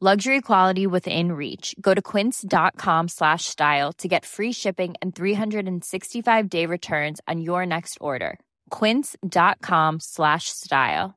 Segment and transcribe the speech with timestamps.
[0.00, 1.74] Luxury quality within reach.
[1.80, 7.64] Go to quince.com slash style to get free shipping and 365 day returns on your
[7.64, 8.40] next order.
[8.70, 11.14] Quince.com slash style.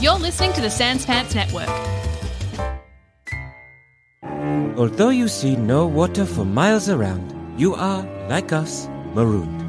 [0.00, 1.68] You're listening to the Sans Pants Network.
[4.78, 9.65] Although you see no water for miles around, you are, like us, marooned.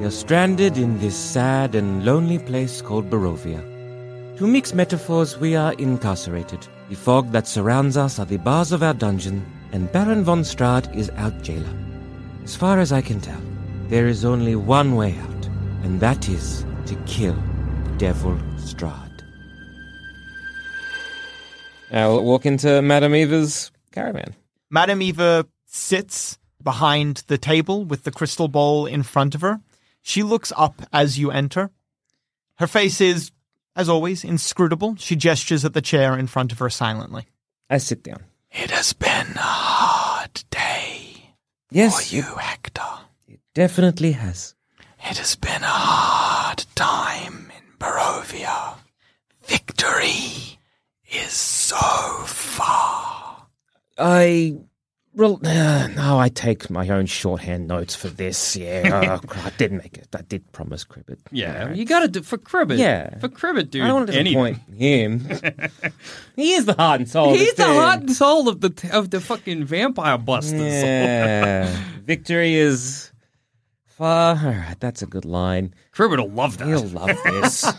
[0.00, 3.62] You're stranded in this sad and lonely place called Barovia.
[4.38, 6.66] To mix metaphors, we are incarcerated.
[6.88, 10.94] The fog that surrounds us are the bars of our dungeon, and Baron von Strahd
[10.94, 11.72] is our jailer.
[12.42, 13.40] As far as I can tell,
[13.88, 15.46] there is only one way out,
[15.84, 17.36] and that is to kill
[17.84, 19.22] the Devil Strahd.
[21.92, 24.34] Now walk into Madame Eva's caravan.
[24.70, 29.60] Madame Eva sits behind the table with the crystal bowl in front of her.
[30.06, 31.70] She looks up as you enter.
[32.56, 33.32] Her face is,
[33.74, 34.96] as always, inscrutable.
[34.98, 37.26] She gestures at the chair in front of her silently.
[37.70, 38.22] I sit down.
[38.52, 41.32] It has been a hard day
[41.70, 42.82] Yes, for you, Hector.
[43.26, 44.54] it definitely has.
[45.10, 48.74] It has been a hard time in Barovia.
[49.42, 50.58] Victory
[51.10, 51.76] is so
[52.26, 53.46] far.
[53.96, 54.58] I.
[55.16, 58.56] Well, uh, no, I take my own shorthand notes for this.
[58.56, 60.08] Yeah, oh, I did make it.
[60.12, 61.18] I did promise Cribbit.
[61.30, 61.76] Yeah, Alright.
[61.76, 62.78] you got to do for Cribbit.
[62.78, 63.16] Yeah.
[63.20, 63.82] for Cribbit, dude.
[63.82, 64.54] I don't want to anything.
[64.54, 65.90] disappoint him.
[66.36, 67.32] he is the heart and soul.
[67.32, 67.76] He's this the thing.
[67.76, 70.60] heart and soul of the of the fucking vampire busters.
[70.60, 71.66] Yeah.
[72.04, 73.12] Victory is
[73.86, 74.36] far.
[74.36, 75.74] All right, that's a good line.
[75.92, 76.66] Cribbit will love that.
[76.66, 77.72] He'll love this.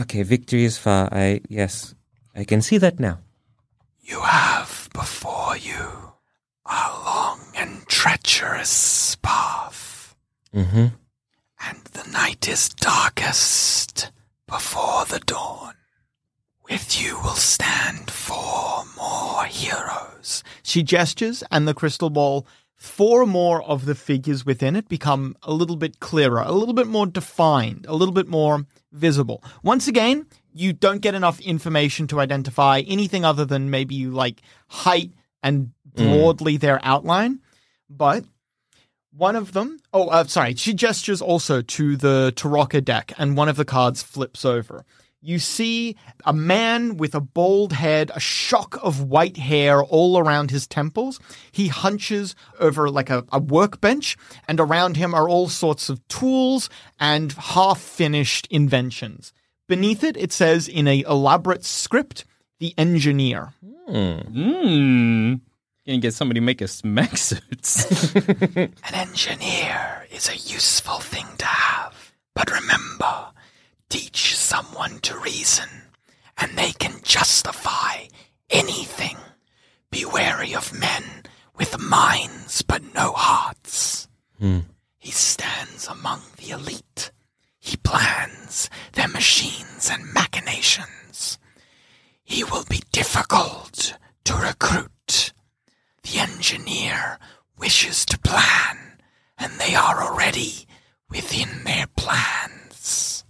[0.00, 1.10] okay, victory is far.
[1.12, 1.94] I yes,
[2.34, 3.18] I can see that now.
[4.00, 5.31] You have before you a long
[7.62, 10.16] and treacherous path,
[10.54, 10.86] Mm-hmm.
[11.68, 14.10] and the night is darkest
[14.46, 15.74] before the dawn.
[16.68, 20.42] With you will stand four more heroes.
[20.62, 25.54] She gestures, and the crystal ball, four more of the figures within it become a
[25.54, 29.42] little bit clearer, a little bit more defined, a little bit more visible.
[29.62, 34.42] Once again, you don't get enough information to identify anything other than maybe you like
[34.68, 35.12] height
[35.42, 37.40] and broadly their outline.
[37.96, 38.24] But
[39.14, 43.48] one of them, oh, uh, sorry, she gestures also to the Tarokka deck, and one
[43.48, 44.84] of the cards flips over.
[45.20, 50.50] You see a man with a bald head, a shock of white hair all around
[50.50, 51.20] his temples.
[51.52, 54.16] He hunches over like a, a workbench,
[54.48, 59.32] and around him are all sorts of tools and half finished inventions.
[59.68, 62.24] Beneath it, it says in a elaborate script,
[62.58, 63.52] the engineer.
[63.88, 65.40] Mmm.
[65.86, 68.14] Gonna get somebody to make us mech suits.
[68.14, 72.12] An engineer is a useful thing to have.
[72.34, 73.32] But remember,
[73.88, 75.68] teach someone to reason,
[76.38, 78.06] and they can justify
[78.48, 79.16] anything.
[79.90, 81.24] Be wary of men
[81.56, 84.06] with minds but no hearts.
[84.98, 87.10] He stands among the elite.
[87.60, 91.38] He plans their machines and machinations.
[92.24, 95.32] He will be difficult to recruit.
[96.02, 97.18] The engineer
[97.56, 98.98] wishes to plan,
[99.38, 100.66] and they are already
[101.08, 103.22] within their plans.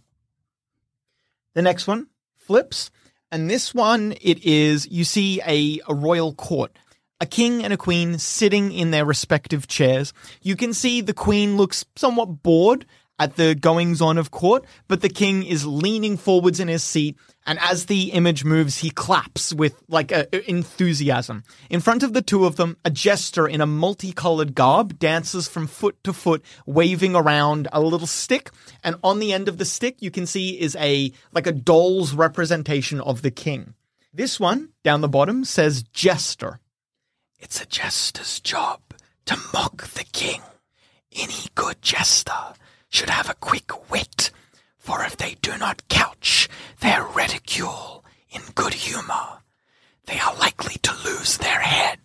[1.55, 2.07] The next one
[2.37, 2.91] flips,
[3.31, 6.79] and this one it is you see a, a royal court.
[7.21, 10.13] A king and a queen sitting in their respective chairs.
[10.43, 12.85] You can see the queen looks somewhat bored
[13.23, 17.17] at the goings on of court, but the king is leaning forwards in his seat,
[17.47, 21.45] and as the image moves, he claps with like a, enthusiasm.
[21.71, 25.69] In front of the two of them, a jester in a multicolored garb dances from
[25.69, 28.51] foot to foot, waving around a little stick,
[28.83, 32.15] and on the end of the stick, you can see is a like a doll's
[32.15, 33.75] representation of the king.
[34.13, 36.59] This one down the bottom says jester.
[37.39, 38.81] It's a jester's job
[39.27, 40.43] to mock the king.
[41.15, 42.55] Any good jester
[42.93, 44.31] should have a quick wit,
[44.79, 46.49] for if they do not couch
[46.81, 49.41] their ridicule in good humor,
[50.07, 51.99] they are likely to lose their head.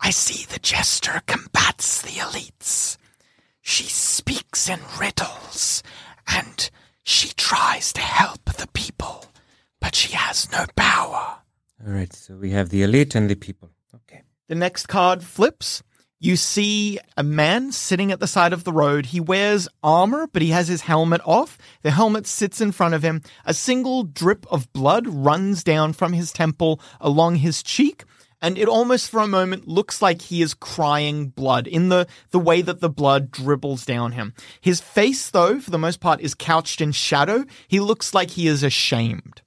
[0.00, 2.98] I see the jester combats the elites.
[3.62, 5.82] She speaks in riddles,
[6.28, 6.70] and
[7.02, 9.24] she tries to help the people,
[9.80, 11.38] but she has no power.
[11.86, 13.70] All right, so we have the elite and the people.
[13.94, 14.22] Okay.
[14.48, 15.82] The next card flips.
[16.24, 19.04] You see a man sitting at the side of the road.
[19.04, 21.58] He wears armor, but he has his helmet off.
[21.82, 23.20] The helmet sits in front of him.
[23.44, 28.04] A single drip of blood runs down from his temple along his cheek.
[28.40, 32.38] And it almost for a moment looks like he is crying blood in the, the
[32.38, 34.32] way that the blood dribbles down him.
[34.62, 37.44] His face, though, for the most part, is couched in shadow.
[37.68, 39.42] He looks like he is ashamed.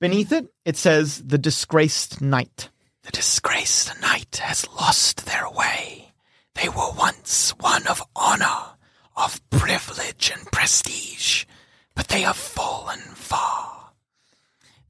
[0.00, 2.68] Beneath it, it says, The Disgraced Knight.
[3.08, 6.12] The disgraced knight has lost their way.
[6.54, 8.76] They were once one of honor,
[9.16, 11.46] of privilege and prestige,
[11.94, 13.92] but they have fallen far.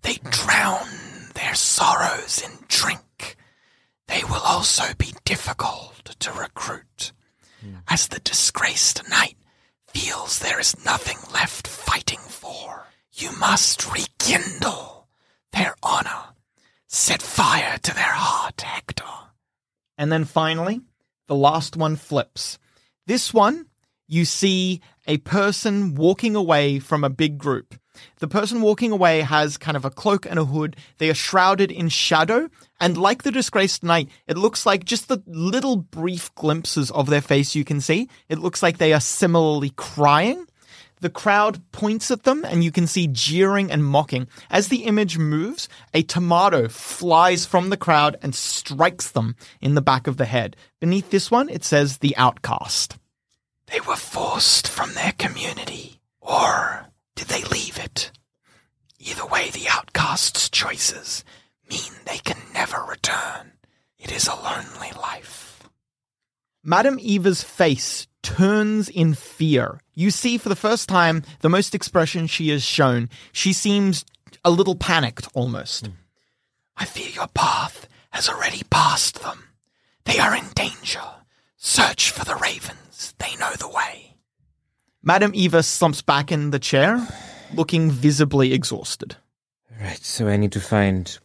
[0.03, 0.89] They drown
[1.35, 3.37] their sorrows in drink.
[4.09, 7.13] They will also be difficult to recruit,
[7.61, 7.77] hmm.
[7.87, 9.37] as the disgraced knight
[9.87, 12.89] feels there is nothing left fighting for.
[13.13, 15.07] You must rekindle
[15.53, 16.35] their honor.
[16.91, 19.05] Set fire to their heart, Hector.
[19.99, 20.81] And then finally,
[21.27, 22.59] the last one flips.
[23.07, 23.67] This one,
[24.07, 27.79] you see a person walking away from a big group.
[28.21, 30.77] The person walking away has kind of a cloak and a hood.
[30.97, 32.49] They are shrouded in shadow.
[32.81, 37.21] And like the disgraced knight, it looks like just the little brief glimpses of their
[37.21, 38.09] face you can see.
[38.31, 40.47] It looks like they are similarly crying.
[41.01, 44.29] The crowd points at them and you can see jeering and mocking.
[44.51, 49.83] As the image moves, a tomato flies from the crowd and strikes them in the
[49.83, 50.57] back of the head.
[50.81, 52.97] Beneath this one, it says the outcast.
[53.67, 58.11] They were forced from their community, or did they leave it?
[58.99, 61.25] Either way, the outcast's choices
[61.71, 63.53] mean they can never return.
[63.99, 65.69] It is a lonely life.
[66.65, 69.81] Madame Eva's face turns in fear.
[69.95, 73.09] You see for the first time the most expression she has shown.
[73.33, 74.05] She seems
[74.45, 75.87] a little panicked almost.
[75.87, 75.93] Hmm.
[76.77, 79.45] I fear your path has already passed them.
[80.05, 81.03] They are in danger.
[81.57, 83.15] Search for the ravens.
[83.19, 84.17] They know the way.
[85.03, 87.07] Madame Eva slumps back in the chair,
[87.55, 89.17] looking visibly exhausted.
[89.81, 91.19] Right, so I need to find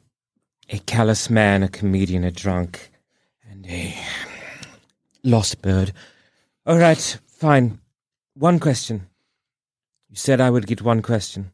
[0.70, 2.92] a callous man, a comedian, a drunk,
[3.50, 3.96] and a
[5.24, 5.92] lost bird.
[6.66, 7.80] All right, fine.
[8.36, 9.10] One question.
[10.10, 11.52] You said I would get one question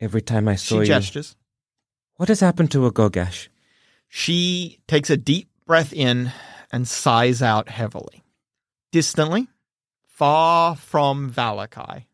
[0.00, 0.84] every time I saw She you.
[0.84, 1.36] She gestures.
[2.16, 3.48] What has happened to a Gogash?
[4.08, 6.30] She takes a deep breath in
[6.70, 8.22] and sighs out heavily.
[8.92, 9.48] Distantly,
[10.06, 12.04] far from Vallaki,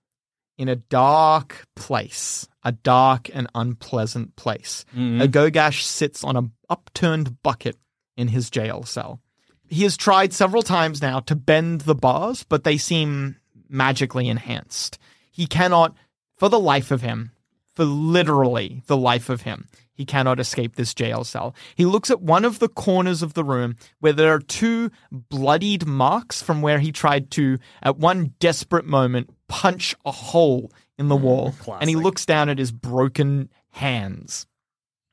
[0.57, 5.21] in a dark place, a dark and unpleasant place, mm-hmm.
[5.21, 7.77] a Gogash sits on an upturned bucket
[8.17, 9.21] in his jail cell.
[9.71, 13.37] He has tried several times now to bend the bars, but they seem
[13.69, 14.99] magically enhanced.
[15.31, 15.95] He cannot,
[16.37, 17.31] for the life of him,
[17.75, 21.55] for literally the life of him, he cannot escape this jail cell.
[21.77, 25.87] He looks at one of the corners of the room where there are two bloodied
[25.87, 31.17] marks from where he tried to, at one desperate moment, punch a hole in the
[31.17, 31.55] mm, wall.
[31.81, 34.47] And he looks down at his broken hands.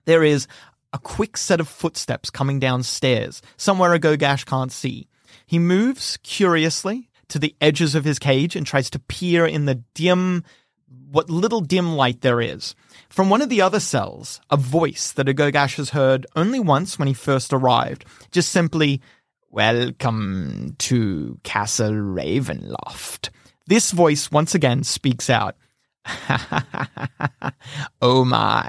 [0.06, 0.48] There is
[0.98, 5.08] a quick set of footsteps coming downstairs, somewhere a Gogash can't see.
[5.46, 9.76] He moves curiously to the edges of his cage and tries to peer in the
[9.94, 10.44] dim,
[11.12, 12.74] what little dim light there is.
[13.10, 16.98] From one of the other cells, a voice that a Gogash has heard only once
[16.98, 19.00] when he first arrived, just simply,
[19.52, 23.30] Welcome to Castle Ravenloft.
[23.68, 25.58] This voice once again speaks out.
[28.02, 28.68] oh my,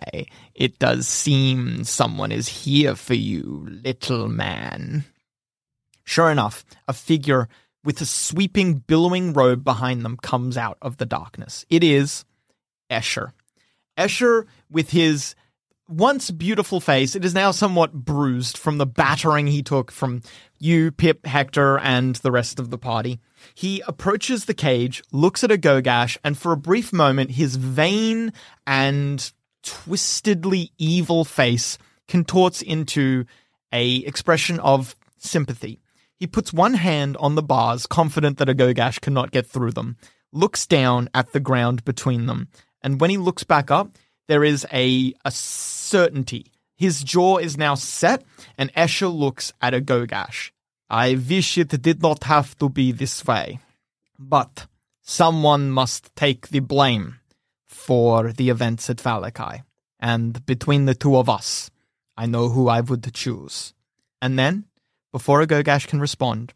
[0.54, 5.04] it does seem someone is here for you, little man.
[6.04, 7.49] Sure enough, a figure
[7.85, 11.64] with a sweeping, billowing robe behind them comes out of the darkness.
[11.71, 12.25] It is
[12.90, 13.33] Escher.
[13.97, 15.35] Escher, with his
[15.88, 20.21] once beautiful face, it is now somewhat bruised from the battering he took from
[20.59, 23.18] you, Pip, Hector, and the rest of the party.
[23.54, 28.33] He approaches the cage, looks at a Gogash, and for a brief moment, his vain
[28.66, 33.25] and twistedly evil face contorts into
[33.73, 35.80] a expression of sympathy.
[36.16, 39.97] He puts one hand on the bars, confident that a Gogash cannot get through them,
[40.33, 42.49] looks down at the ground between them,
[42.83, 43.92] and when he looks back up,
[44.28, 46.52] there is a, a certainty.
[46.76, 48.23] His jaw is now set,
[48.56, 50.52] and Escher looks at a Gogash.
[50.88, 53.58] I wish it did not have to be this way,
[54.18, 54.66] but
[55.02, 57.18] someone must take the blame
[57.66, 59.62] for the events at Vallaki.
[59.99, 61.70] And between the two of us,
[62.16, 63.75] I know who I would choose.
[64.23, 64.64] And then,
[65.11, 66.52] before a Gogash can respond,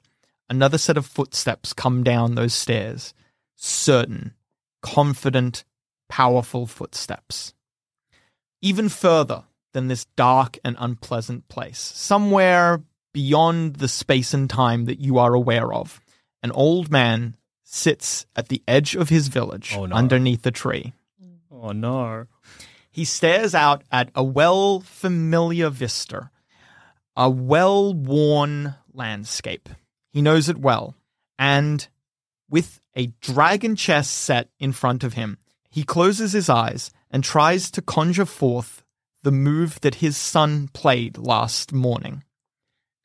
[0.48, 3.14] another set of footsteps come down those stairs.
[3.56, 4.34] Certain,
[4.82, 5.64] confident,
[6.08, 7.54] powerful footsteps.
[8.62, 15.00] Even further than this dark and unpleasant place, somewhere beyond the space and time that
[15.00, 16.00] you are aware of,
[16.42, 19.94] an old man sits at the edge of his village Oh, no.
[19.96, 20.92] underneath a tree.
[21.50, 22.26] Oh no.
[22.90, 26.30] He stares out at a well familiar vista,
[27.16, 29.68] a well worn landscape.
[30.12, 30.94] He knows it well.
[31.38, 31.86] And
[32.50, 35.38] with a dragon chess set in front of him,
[35.70, 38.82] he closes his eyes and tries to conjure forth
[39.22, 42.24] the move that his son played last morning.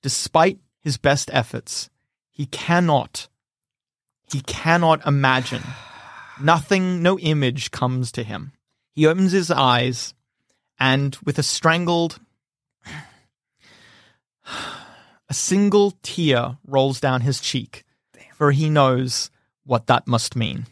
[0.02, 1.90] Despite his best efforts,
[2.32, 3.28] he cannot,
[4.32, 5.64] he cannot imagine.
[6.42, 8.54] Nothing, no image comes to him.
[8.94, 10.14] He opens his eyes
[10.80, 12.20] and with a strangled
[15.30, 17.84] a single tear rolls down his cheek
[18.34, 19.30] for he knows
[19.66, 20.66] what that must mean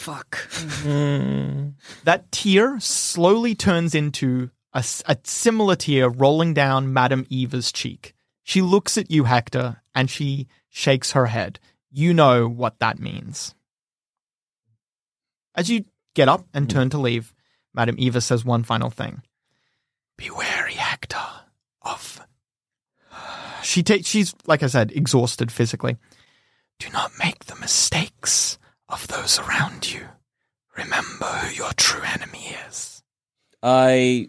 [0.00, 0.48] Fuck.
[0.82, 1.74] Mm.
[2.04, 4.82] that tear slowly turns into a
[5.24, 8.14] similar tear rolling down madame eva's cheek.
[8.42, 11.60] She looks at you hector and she shakes her head.
[11.90, 13.54] You know what that means.
[15.54, 17.34] As you get up and turn to leave
[17.74, 19.20] madame eva says one final thing.
[20.16, 21.28] Be wary, Hector,
[21.82, 22.26] of
[23.62, 25.98] she takes she's like i said exhausted physically.
[26.78, 28.56] Do not make the mistakes
[28.90, 30.06] of those around you.
[30.76, 33.02] Remember who your true enemy is.
[33.62, 34.28] I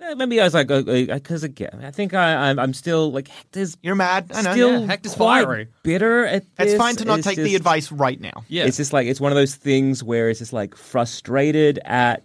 [0.00, 3.78] eh, maybe I was like because again I think I I'm, I'm still like Hector's
[3.82, 4.86] you're mad i know still yeah.
[4.86, 5.68] Hector's quite fiery.
[5.82, 8.64] bitter at it's fine to not It's take the advice right now Yeah.
[8.64, 12.24] It's just like it's one of those things where it's just like frustrated at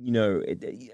[0.00, 0.42] you know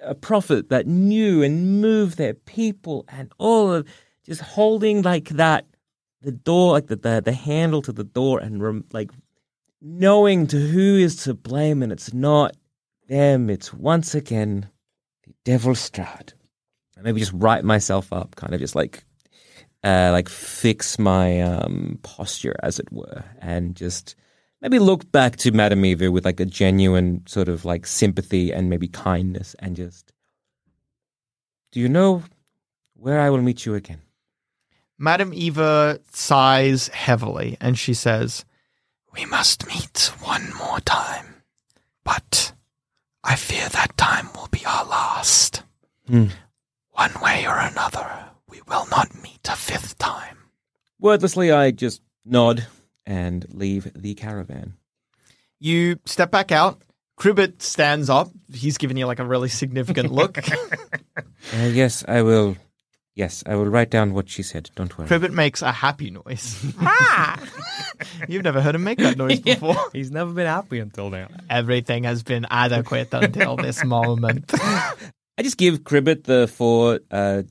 [0.02, 3.86] a prophet that knew and moved their people and all of
[4.26, 5.66] just holding like that
[6.20, 9.10] the door like the the, the handle to the door and rem, like
[9.82, 12.56] knowing to who is to blame and it's not
[13.08, 14.68] them it's once again
[15.26, 16.32] the devil's Strahd
[17.02, 19.04] maybe just write myself up kind of just like
[19.84, 24.14] uh, like fix my um, posture, as it were, and just
[24.60, 28.70] maybe look back to Madame Eva with like a genuine sort of like sympathy and
[28.70, 30.12] maybe kindness, and just,
[31.72, 32.22] do you know
[32.94, 34.00] where I will meet you again?
[34.98, 38.44] madame eva sighs heavily and she says
[39.14, 41.42] We must meet one more time.
[42.04, 42.52] But
[43.23, 45.62] I fear that time will be our last.
[46.07, 46.26] Hmm.
[46.92, 50.38] One way or another, we will not meet a fifth time.
[51.00, 52.66] Wordlessly, I just nod
[53.07, 54.75] and leave the caravan.
[55.59, 56.83] You step back out.
[57.19, 58.31] Cribbit stands up.
[58.52, 60.38] He's giving you like a really significant look.
[61.54, 62.57] Uh, yes, I will.
[63.14, 64.71] Yes, I will write down what she said.
[64.75, 65.07] Don't worry.
[65.07, 66.64] Cribbit makes a happy noise.
[68.28, 69.76] You've never heard him make that noise before.
[69.92, 71.28] He's never been happy until now.
[71.50, 74.50] Everything has been adequate until this moment.
[74.54, 77.42] I just give Cribbit the four uh,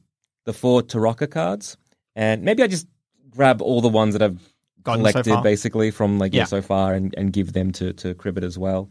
[0.46, 1.78] the four Tarokka cards,
[2.16, 2.88] and maybe I just
[3.30, 4.42] grab all the ones that I've
[4.84, 5.44] Gotten collected far.
[5.44, 6.42] basically from like yeah.
[6.42, 6.46] Yeah.
[6.46, 8.90] so far, and, and give them to to Cribbit as well.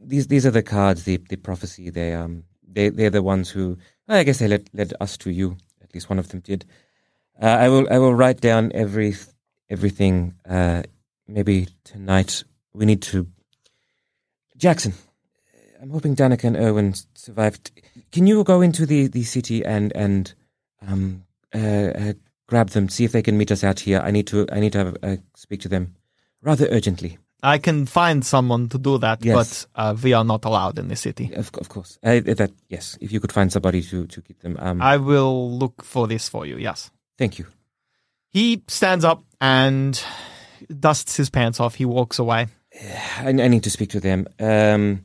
[0.00, 1.90] These these are the cards, the the prophecy.
[1.90, 3.76] They um they they're the ones who
[4.08, 5.56] I guess they led led us to you.
[5.96, 6.66] Least one of them did.
[7.40, 9.14] Uh, I will I will write down every
[9.70, 10.34] everything.
[10.46, 10.82] Uh,
[11.26, 13.26] maybe tonight we need to.
[14.58, 14.92] Jackson,
[15.80, 17.70] I'm hoping Danika and Urwin survived.
[18.12, 20.34] Can you go into the, the city and and
[20.86, 21.24] um
[21.54, 22.12] uh, uh,
[22.46, 22.90] grab them?
[22.90, 24.00] See if they can meet us out here.
[24.04, 25.94] I need to I need to have, speak to them
[26.42, 27.16] rather urgently.
[27.42, 29.66] I can find someone to do that, Yes.
[29.74, 31.30] but uh, we are not allowed in the city.
[31.34, 31.98] Of, of course.
[32.02, 32.96] Uh, that yes.
[33.00, 34.56] If you could find somebody to to keep them.
[34.58, 36.90] Um, I will look for this for you, yes.
[37.18, 37.46] thank you.
[38.30, 40.02] He stands up and
[40.68, 41.74] dusts his pants off.
[41.76, 42.46] He walks away.
[43.18, 44.26] I, I need to speak to them.
[44.38, 45.04] Um,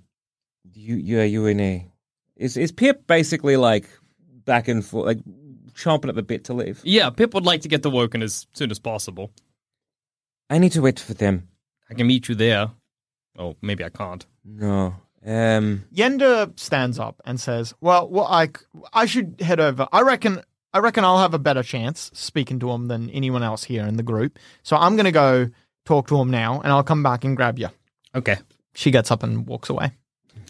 [0.73, 1.87] you you are you in a
[2.35, 3.87] is is Pip basically like
[4.45, 5.19] back and forth like
[5.73, 6.81] chomping at the bit to leave?
[6.83, 9.31] Yeah, Pip would like to get to Woken as soon as possible.
[10.49, 11.47] I need to wait for them.
[11.91, 12.71] I can meet you there.
[13.37, 14.25] Oh, maybe I can't.
[14.45, 14.95] No.
[15.25, 15.83] Um.
[15.93, 18.49] Yenda stands up and says, "Well, well, I
[18.93, 19.87] I should head over.
[19.91, 20.41] I reckon
[20.73, 23.97] I reckon I'll have a better chance speaking to him than anyone else here in
[23.97, 24.39] the group.
[24.63, 25.49] So I'm going to go
[25.85, 27.67] talk to him now, and I'll come back and grab you."
[28.15, 28.37] Okay.
[28.73, 29.91] She gets up and walks away.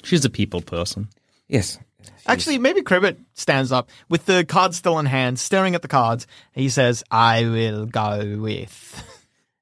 [0.03, 1.09] She's a people person.
[1.47, 1.79] Yes.
[2.27, 6.27] Actually, maybe Cribbit stands up with the cards still in hand, staring at the cards.
[6.53, 9.17] He says, I will go with.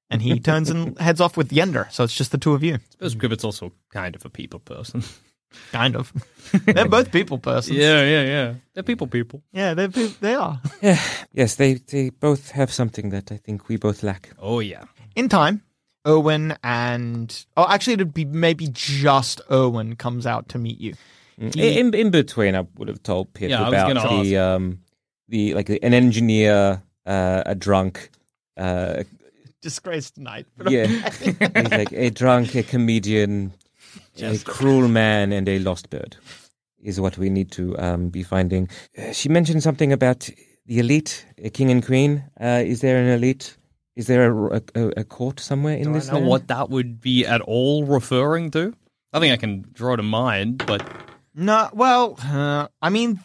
[0.09, 1.91] And he turns and heads off with Yender.
[1.91, 2.75] So it's just the two of you.
[2.75, 5.03] I suppose Cribbit's also kind of a people person.
[5.71, 6.13] Kind of.
[6.65, 7.75] They're both people persons.
[7.75, 8.53] yeah, yeah, yeah.
[8.75, 9.41] They're people people.
[9.51, 10.61] Yeah, they they are.
[10.81, 10.99] Yeah.
[11.33, 14.29] Yes, they, they both have something that I think we both lack.
[14.37, 14.83] Oh yeah.
[15.15, 15.63] In time,
[16.05, 20.93] Owen and oh, actually, it'd be maybe just Owen comes out to meet you.
[21.55, 24.81] He- In, in between, I would have told Pip Yeah, about the um,
[25.29, 28.11] the like an engineer, uh, a drunk,
[28.55, 29.03] uh,
[29.61, 30.45] disgraced knight.
[30.69, 33.53] yeah, He's like a drunk, a comedian,
[34.21, 36.15] a cruel man, and a lost bird
[36.81, 38.69] is what we need to um, be finding.
[38.97, 40.29] Uh, she mentioned something about
[40.65, 42.23] the elite, a king and queen.
[42.39, 43.57] Uh, is there an elite?
[43.95, 46.07] Is there a, a, a court somewhere in Do I this?
[46.07, 46.27] know land?
[46.27, 48.73] what that would be at all referring to?
[49.11, 50.81] I think I can draw to mind, but
[51.35, 53.19] No, well, uh, I mean,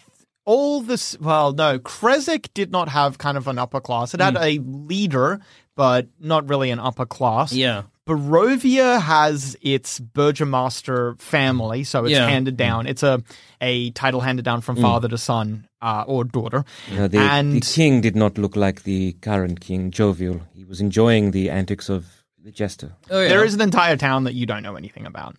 [0.45, 1.19] all this.
[1.21, 4.15] Well, no, Krezk did not have kind of an upper class.
[4.15, 5.41] It had a leader,
[5.77, 7.53] but not really an upper class.
[7.53, 7.83] yeah.
[8.07, 12.29] Barovia has its Burgomaster family, so it's Yeah.
[12.29, 12.87] handed down.
[12.87, 13.23] It's a
[13.63, 16.65] a title handed down from father to son uh, or daughter.
[16.93, 20.43] You the, and the king did not look like the current king, jovial.
[20.55, 22.05] He was enjoying the antics of
[22.43, 22.93] the jester.
[23.11, 23.29] Oh, yeah.
[23.29, 25.37] there is an entire town that you don't know anything about.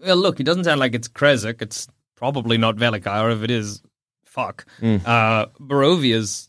[0.00, 1.62] Well, look, it doesn't sound like it's Krezk.
[1.62, 1.86] It's
[2.16, 3.80] probably not Vallaki, or if it is,
[4.28, 4.66] fuck.
[4.80, 5.06] Mm.
[5.06, 6.48] Uh, Barovia's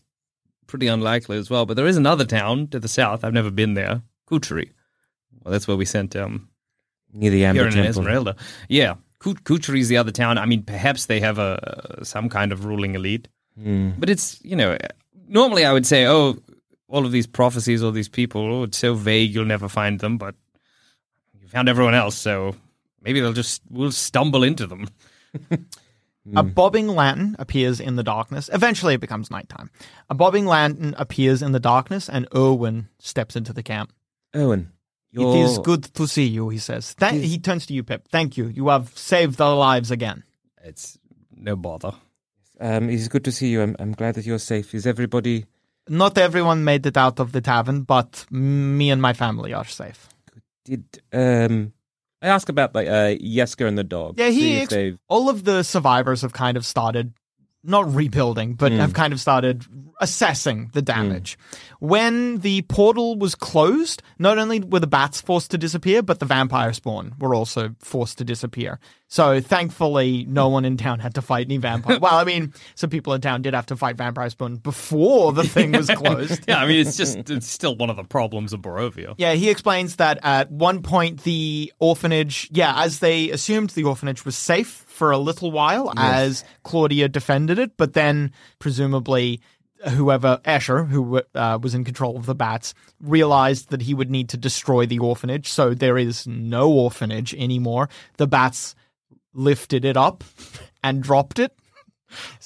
[0.67, 1.65] pretty unlikely as well.
[1.65, 3.23] But there is another town to the south.
[3.23, 4.01] I've never been there.
[4.29, 4.71] Kutri.
[5.43, 6.49] Well, that's where we sent um,
[7.13, 7.85] Near the Amber Temple.
[7.89, 8.35] Esmeralda.
[8.67, 10.37] Yeah, Kut- Kutri is the other town.
[10.37, 13.27] I mean, perhaps they have a some kind of ruling elite,
[13.59, 13.91] Hmm.
[13.97, 14.77] but it's you know
[15.27, 16.37] normally I would say, oh,
[16.87, 20.17] all of these prophecies, all these people, oh, it's so vague, you'll never find them.
[20.17, 20.35] But
[21.41, 22.55] you found everyone else, so
[23.01, 24.87] maybe they'll just we'll stumble into them.
[26.35, 28.49] A bobbing lantern appears in the darkness.
[28.53, 29.69] Eventually, it becomes nighttime.
[30.09, 33.91] A bobbing lantern appears in the darkness, and Urwin steps into the camp.
[34.33, 34.71] Owen,
[35.11, 36.93] It is you're- good to see you, he says.
[36.93, 38.07] Thank- he turns to you, Pip.
[38.09, 38.47] Thank you.
[38.47, 40.23] You have saved our lives again.
[40.63, 40.97] It's
[41.35, 41.93] no bother.
[42.59, 43.61] Um, it's good to see you.
[43.61, 44.75] I'm, I'm glad that you're safe.
[44.75, 45.45] Is everybody?
[45.87, 50.09] Not everyone made it out of the tavern, but me and my family are safe.
[50.65, 51.73] Did um?
[52.21, 54.19] I ask about like uh, Yesker and the dog.
[54.19, 54.59] Yeah, he.
[54.59, 57.13] Ex- all of the survivors have kind of started,
[57.63, 58.95] not rebuilding, but have mm.
[58.95, 59.65] kind of started
[59.99, 60.85] assessing the mm.
[60.85, 61.37] damage.
[61.79, 66.25] When the portal was closed, not only were the bats forced to disappear, but the
[66.25, 68.79] vampire spawn were also forced to disappear.
[69.07, 71.99] So thankfully, no one in town had to fight any vampire.
[72.01, 75.43] well, I mean, some people in town did have to fight vampire spawn before the
[75.43, 76.45] thing was closed.
[76.47, 79.15] Yeah, I mean, it's just it's still one of the problems of Barovia.
[79.17, 84.25] Yeah, he explains that at one point the orphanage, yeah, as they assumed the orphanage
[84.25, 89.39] was safe for a little while as Claudia defended it, but then presumably
[89.95, 94.27] whoever Escher, who uh, was in control of the bats, realized that he would need
[94.29, 97.87] to destroy the orphanage, so there is no orphanage anymore.
[98.17, 98.75] The bats
[99.33, 100.23] lifted it up
[100.83, 101.53] and dropped it.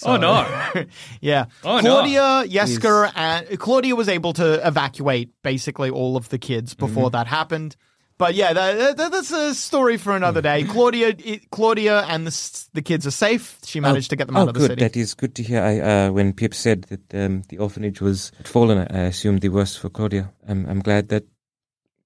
[0.06, 0.46] Oh, no.
[1.22, 1.46] yeah.
[1.64, 1.82] Oh, no.
[2.02, 7.12] Claudia, Yesker, and Claudia was able to evacuate basically all of the kids before Mm-hmm.
[7.14, 7.78] that happened.
[8.18, 10.44] But yeah, that, that, that's a story for another Mm.
[10.44, 10.64] day.
[10.64, 13.58] Claudia, it, Claudia, and the the kids are safe.
[13.66, 14.70] She managed to get them oh, out of the good.
[14.72, 14.84] city.
[14.84, 15.62] That is good to hear.
[15.64, 19.80] I uh, when Pip said that um, the orphanage was fallen, I assumed the worst
[19.80, 20.32] for Claudia.
[20.48, 21.24] I'm I'm glad that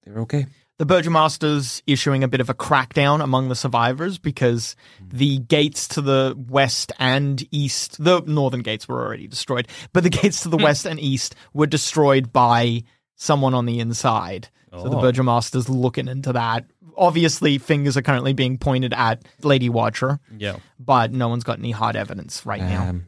[0.04, 0.46] they're okay.
[0.78, 4.76] the Burgomaster's issuing a bit of a crackdown among the survivors because
[5.12, 10.10] the gates to the west and east, the northern gates were already destroyed, but the
[10.22, 12.84] gates to the west and east were destroyed by
[13.18, 14.48] someone on the inside.
[14.72, 15.00] So the Oh.
[15.02, 16.64] Burgomaster's looking into that.
[16.96, 20.56] Obviously, fingers are currently being pointed at Lady Watcher, Yeah.
[20.80, 22.88] but no one's got any hard evidence right now.
[22.88, 23.04] Um,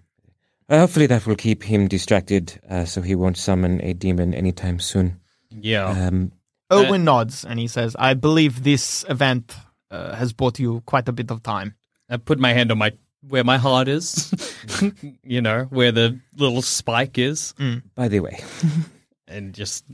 [0.69, 4.79] uh, hopefully that will keep him distracted, uh, so he won't summon a demon anytime
[4.79, 5.19] soon.
[5.51, 5.87] Yeah.
[5.89, 6.33] Um,
[6.71, 9.57] Owen nods and he says, I believe this event
[9.91, 11.75] uh, has bought you quite a bit of time.
[12.09, 12.93] I put my hand on my
[13.29, 14.33] where my heart is,
[15.25, 17.55] you know, where the little spike is,
[17.95, 18.41] by the way,
[19.29, 19.85] and just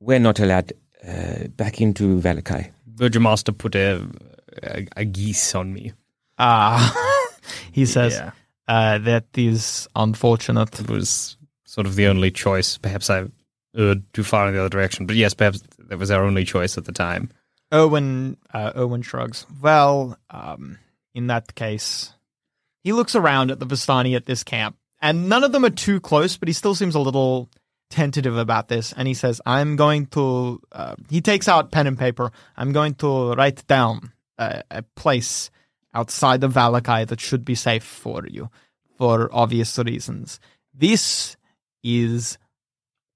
[0.00, 0.72] we're not allowed
[1.06, 2.70] uh, back into Vallaki.
[2.94, 4.06] Virgin Master put a,
[4.62, 5.92] a, a geas on me.
[6.38, 6.94] Ah,
[7.72, 8.30] he says, Yeah.
[8.68, 10.78] uh, that is unfortunate.
[10.80, 12.78] It was sort of the only choice.
[12.78, 13.26] Perhaps I
[13.76, 16.76] erred too far in the other direction, but yes, perhaps that was our only choice
[16.78, 17.30] at the time.
[17.72, 19.44] Owen, uh, Owen shrugs.
[19.60, 20.78] Well, um,
[21.14, 22.12] in that case,
[22.84, 26.00] he looks around at the Vistani at this camp, and none of them are too
[26.00, 27.50] close, but he still seems a little
[27.90, 28.92] tentative about this.
[28.92, 32.30] And he says, I'm going to, uh, he takes out pen and paper.
[32.56, 35.50] I'm going to write down a, a place
[35.94, 38.50] outside of Vallaki that should be safe for you
[38.98, 40.40] for obvious reasons.
[40.74, 41.36] This
[41.82, 42.38] is.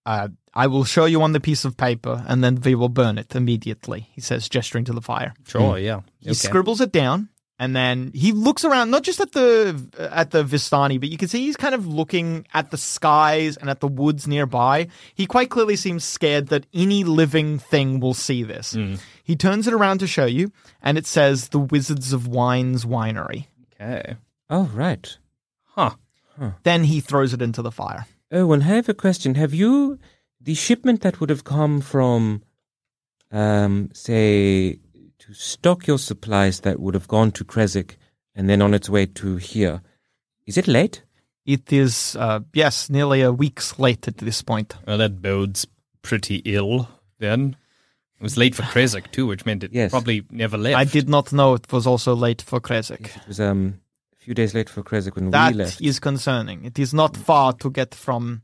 [0.07, 3.19] Uh, I will show you on the piece of paper and then we will burn
[3.19, 5.35] it immediately, he says, gesturing to the fire.
[5.47, 6.01] Sure, yeah.
[6.21, 7.29] He scribbles it down
[7.61, 11.29] and then he looks around not just at the at the Vistani, but you can
[11.29, 14.89] see he's kind of looking at the skies and at the woods nearby.
[15.15, 18.77] He quite clearly seems scared that any living thing will see this.
[19.23, 20.51] He turns it around to show you,
[20.83, 23.47] and it says the Wizards of Wines Winery.
[23.75, 24.17] Okay.
[24.49, 25.19] Oh, right.
[25.77, 25.91] Huh.
[26.63, 28.07] Then he throws it into the fire.
[28.33, 29.35] Oh, and I have a question.
[29.35, 29.99] Have you
[30.41, 32.43] the shipment that would have come from,
[33.31, 34.79] um, say,
[35.31, 37.97] to stock your supplies that would have gone to Krezk
[38.35, 39.83] and then on its way to here?
[40.47, 41.03] Is it late?
[41.47, 44.75] It is, uh, yes, nearly a week's late at this point.
[44.87, 45.67] Well, that bodes
[46.03, 46.89] pretty ill
[47.19, 47.57] then.
[48.19, 49.91] It was late for Krezk too, which meant it Yes.
[49.91, 50.77] probably never left.
[50.77, 53.01] I did not know it was also late for Krezk.
[53.17, 53.81] It was um
[54.13, 55.81] a few days late for Krezk when That we left.
[55.81, 56.65] is concerning.
[56.67, 58.43] It is not far to get from.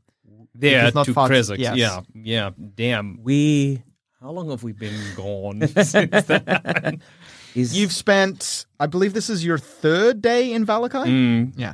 [0.55, 1.57] there it is not to far- Krezk.
[1.59, 1.77] yes.
[1.77, 2.49] Yeah, yeah.
[2.75, 3.19] Damn.
[3.21, 3.83] we
[4.21, 7.01] How long have we been gone since then?
[7.55, 11.05] is You've spent, I believe this is your third day in Vallaki?
[11.05, 11.73] Mm, Yeah.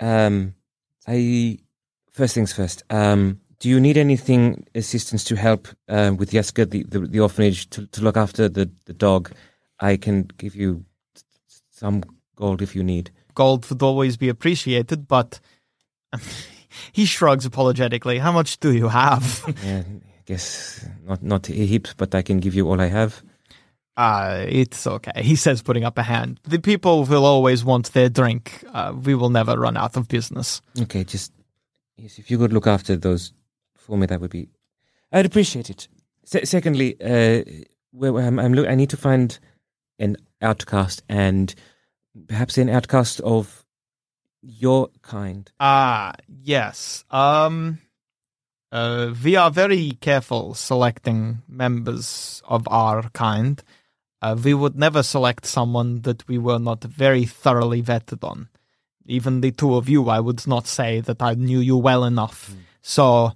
[0.00, 0.54] um
[1.06, 1.58] I
[2.10, 2.82] first things first.
[2.90, 7.70] Um do you need anything assistance to help um, with Jeska, the, the the orphanage
[7.70, 9.30] to, to look after the, the dog?
[9.80, 10.84] I can give you
[11.70, 12.02] some
[12.36, 13.10] gold if you need.
[13.34, 15.40] Gold would always be appreciated, but
[16.92, 18.18] he shrugs apologetically.
[18.18, 19.42] How much do you have?
[19.64, 23.22] Yeah, I guess not not a heap, but I can give you all I have.
[23.96, 25.22] Uh, it's okay.
[25.22, 26.40] He says, putting up a hand.
[26.42, 28.64] The people will always want their drink.
[28.72, 30.60] Uh, we will never run out of business.
[30.80, 31.32] Okay, just
[31.96, 33.32] yes, if you could look after those
[33.76, 34.48] for me, that would be.
[35.12, 35.86] I'd appreciate it.
[36.24, 37.44] Se- secondly, uh,
[37.92, 39.38] well, I'm, I'm I need to find
[40.00, 41.54] an outcast and
[42.26, 43.64] perhaps an outcast of
[44.42, 45.50] your kind.
[45.60, 47.04] Ah, yes.
[47.10, 47.78] Um,
[48.74, 53.62] uh, we are very careful selecting members of our kind.
[54.20, 58.48] Uh, we would never select someone that we were not very thoroughly vetted on.
[59.06, 62.52] Even the two of you, I would not say that I knew you well enough.
[62.82, 63.32] So,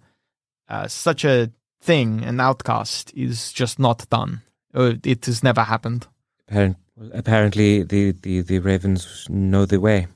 [0.69, 4.43] uh, such a thing, an outcast, is just not done.
[4.75, 6.09] Uh, it has never happened.
[6.49, 10.09] Apparent, well, apparently, the, the, the ravens know the way.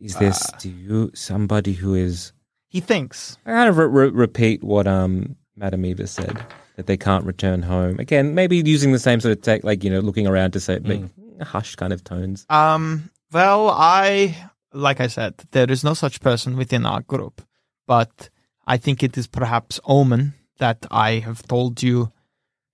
[0.00, 2.32] Is this to you somebody who is?
[2.74, 3.38] He thinks.
[3.46, 7.62] I kind of re- re- repeat what um Madame Eva said that they can't return
[7.62, 8.34] home again.
[8.34, 11.04] Maybe using the same sort of tech, like you know, looking around to say, like
[11.40, 12.44] hushed kind of tones.
[12.50, 14.36] Um, well, I,
[14.72, 17.42] like I said, there is no such person within our group,
[17.86, 18.28] but
[18.66, 22.10] I think it is perhaps omen that I have told you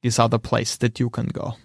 [0.02, 1.56] this other place that you can go.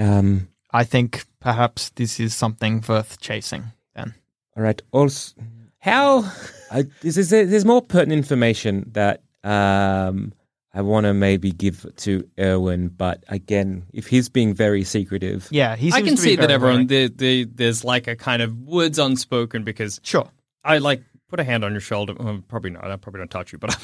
[0.00, 4.14] Um, I think perhaps this is something worth chasing then.
[4.56, 4.82] all right.
[4.90, 5.34] Also,
[5.78, 6.30] how
[6.70, 10.32] I, this is there's more pertinent information that um
[10.74, 15.74] I want to maybe give to Urwin, but again, if he's being very secretive, Yeah,
[15.76, 17.08] he I can to be see that everyone wary.
[17.08, 20.30] the, the, there's like a kind of words unspoken because Sure.
[20.62, 22.14] I like put a hand on your shoulder.
[22.14, 22.84] Well, probably not.
[22.90, 23.76] I probably don't touch you, but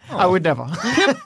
[0.10, 0.66] I would never.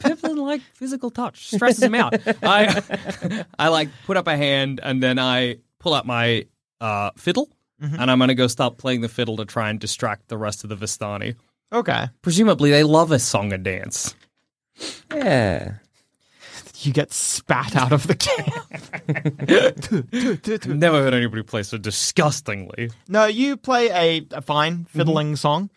[0.00, 1.46] Pip doesn't like physical touch.
[1.48, 2.14] Stresses him out.
[2.44, 6.46] I I like put up a hand and then I pull out my
[6.80, 7.48] uh, fiddle
[7.80, 10.70] and I'm gonna go start playing the fiddle to try and distract the rest of
[10.70, 11.36] the Vistani.
[11.72, 12.08] okay.
[12.22, 14.14] Presumably they love a song and dance.
[15.14, 15.74] yeah.
[16.82, 18.54] You get spat out of the camp.
[20.66, 22.90] Never heard anybody play so disgustingly.
[23.06, 25.68] no, you play a, a fine fiddling song.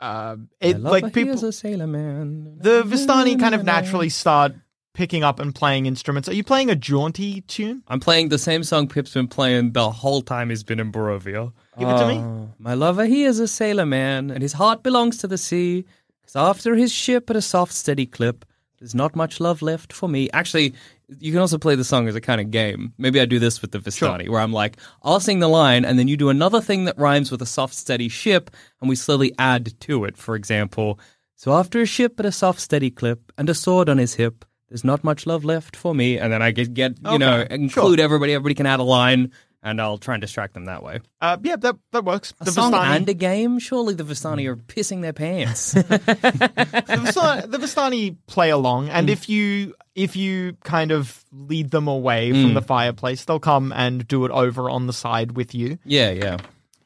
[0.00, 1.44] Uh, it like people.
[1.44, 2.56] a sailor man.
[2.60, 4.54] The Vistani kind of naturally start
[4.94, 6.28] picking up and playing instruments.
[6.28, 7.82] Are you playing a jaunty tune?
[7.88, 11.52] I'm playing the same song Pip's been playing the whole time he's been in Barovia.
[11.78, 12.16] Give it to me.
[12.16, 15.84] Oh, my lover, he is a sailor man, and his heart belongs to the sea.
[16.24, 18.44] Cause after his ship at a soft, steady clip,
[18.78, 20.28] there's not much love left for me.
[20.32, 20.74] Actually,
[21.20, 22.92] you can also play the song as a kind of game.
[22.98, 25.98] Maybe I do this with the Vistani, where I'm like, I'll sing the line, and
[25.98, 29.32] then you do another thing that rhymes with a soft, steady ship, and we slowly
[29.38, 30.16] add to it.
[30.16, 31.00] For example,
[31.34, 34.44] so after a ship at a soft, steady clip, and a sword on his hip,
[34.68, 36.18] there's not much love left for me.
[36.18, 38.34] And then I get, get you know, Okay, include everybody.
[38.34, 41.00] Everybody can add a line, and I'll try and distract them that way.
[41.20, 42.34] Uh, yeah, that that works.
[42.40, 43.58] A The song Vistani, and a game?
[43.58, 45.72] Surely the Vistani are pissing their pants.
[45.72, 49.12] the, Vistani, the Vistani play along, and mm.
[49.12, 52.54] if you if you kind of lead them away from mm.
[52.54, 55.78] the fireplace, they'll come and do it over on the side with you.
[55.84, 56.36] yeah, yeah.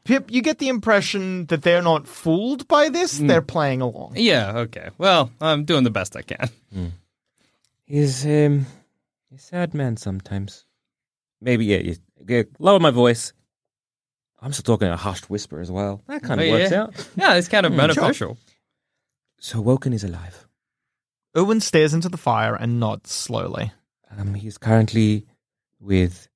[0.05, 3.29] Pip, you get the impression that they're not fooled by this; mm.
[3.29, 4.15] they're playing along.
[4.17, 4.89] Yeah, okay.
[4.99, 6.51] Well, I'm doing the best I can.
[7.93, 8.65] He's um,
[9.35, 10.65] a sad man sometimes.
[11.43, 11.77] Maybe yeah.
[11.79, 13.35] he's- Okay, lower my voice.
[14.41, 16.01] I'm still talking in a hushed whisper as well.
[16.07, 16.83] That kind of Oh, works yeah.
[16.85, 17.09] out.
[17.17, 18.39] Yeah, it's kind of beneficial.
[19.41, 20.47] So Woken is alive.
[21.35, 23.73] Owen stares into the fire and nods slowly.
[24.11, 25.27] Um, he's currently
[25.81, 26.29] with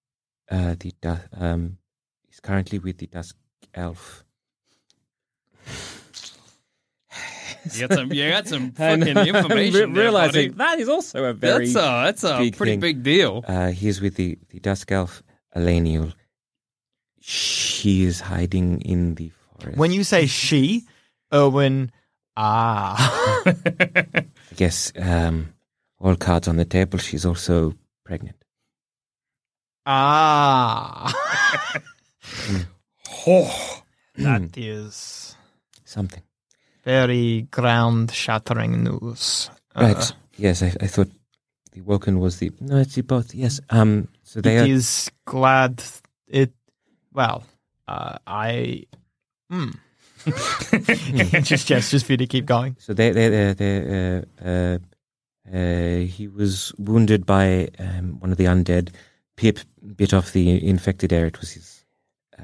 [0.50, 1.78] uh, the du- um,
[2.26, 3.34] he's currently with the dusk
[3.72, 4.24] elf.
[7.74, 9.82] You got some, you got some And fucking information.
[9.82, 10.58] I'm there, realizing buddy.
[10.58, 12.80] that is also a very that's a that's a big pretty thing.
[12.80, 13.44] big deal.
[13.46, 15.22] Uh, he's with the, the Dusk Elf,
[15.56, 16.12] Elenial.
[17.20, 19.78] She is hiding in the forest.
[19.78, 20.84] When you say she,
[21.32, 21.90] Owen,
[22.36, 23.42] ah.
[23.46, 24.24] I
[24.54, 25.52] guess um,
[25.98, 27.74] all cards on the table, she's also
[28.04, 28.36] pregnant.
[29.86, 31.12] ah.
[33.26, 33.82] Oh.
[34.16, 35.34] that is
[35.84, 36.22] Something.
[36.86, 39.50] Very ground shattering news.
[39.74, 39.96] Right.
[39.96, 41.10] Uh, yes, I, I thought
[41.72, 42.52] the Woken was the.
[42.60, 43.34] No, it's the both.
[43.34, 43.60] Yes.
[43.68, 44.08] Um.
[44.22, 44.72] So they it are.
[44.72, 45.82] is glad
[46.28, 46.52] it.
[47.12, 47.44] Well,
[47.88, 48.84] uh, I.
[49.50, 49.70] Hmm.
[51.42, 52.76] just gestures for you to keep going.
[52.78, 54.78] So they they they, they uh, uh,
[55.52, 58.90] uh, he was wounded by um, one of the undead.
[59.36, 59.58] Pip
[59.96, 61.26] bit off the infected air.
[61.26, 61.75] It was his.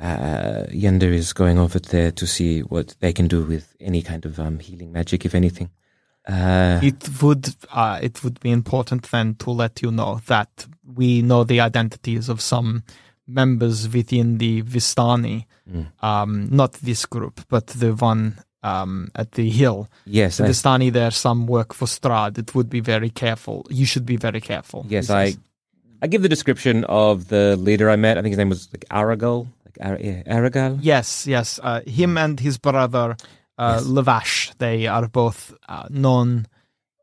[0.02, 4.26] Uh, Yender is going over there to see what they can do with any kind
[4.26, 5.70] of um, healing magic, if anything.
[6.28, 11.22] Uh, It would uh, it would be important then to let you know that we
[11.22, 12.82] know the identities of some
[13.28, 15.46] members within the Vistani.
[15.70, 15.86] Mm.
[16.02, 19.88] Um, not this group, but the one um, at the hill.
[20.04, 22.38] yes, The I, Vistani there some work for Strahd.
[22.38, 23.66] It would be very careful.
[23.70, 24.84] You should be very careful.
[24.88, 25.10] yes.
[25.10, 25.36] I.
[26.04, 28.18] I give the description of the leader I met.
[28.18, 30.78] I think his name was like Arrigal, like Ar- Arrigal.
[30.80, 31.58] Yes, yes.
[31.62, 33.16] Uh, him and his brother
[33.58, 33.84] uh, Yes.
[33.86, 36.46] Luvash, they are both uh, known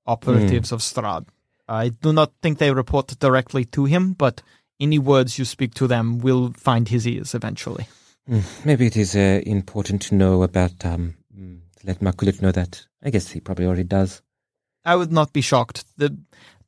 [0.06, 1.28] operatives of Strahd.
[1.68, 4.42] I do not think they report directly to him, but
[4.80, 7.88] any words you speak to them will find his ears eventually.
[8.28, 10.84] Hmm, Maybe it is uh, important to know about.
[10.86, 12.86] Um, mm, let Makulit know that.
[13.04, 14.22] I guess he probably already does.
[14.86, 15.84] I would not be shocked.
[15.98, 16.18] The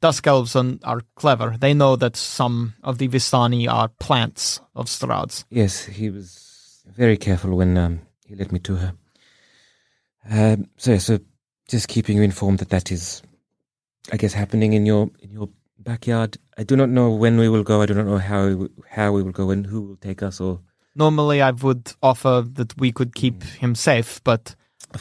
[0.01, 1.55] Dusk Elves are, are clever.
[1.59, 5.45] They know that some of the Vistani are plants of Strahd's.
[5.49, 8.93] Yes, he was very careful when um, he led me to her.
[10.29, 11.19] Um, so, so
[11.67, 13.21] just keeping you informed that that is,
[14.11, 16.37] I guess, happening in your in your backyard.
[16.57, 17.81] I do not know when we will go.
[17.81, 20.39] I do not know how we, how we will go and who will take us.
[20.41, 20.61] Or
[20.95, 24.55] Normally, I would offer that we could keep him safe, but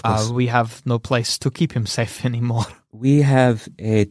[0.05, 2.67] uh, we have no place to keep him safe anymore.
[2.93, 4.07] we have a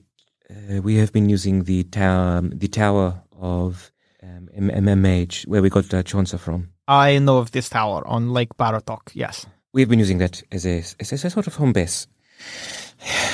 [0.49, 3.91] uh, we have been using the tower the tower of
[4.23, 6.69] um, MMH where we got uh, Chauncey from.
[6.87, 9.45] I know of this tower on Lake Baratok, yes.
[9.73, 12.07] We've been using that as a as a sort of home base.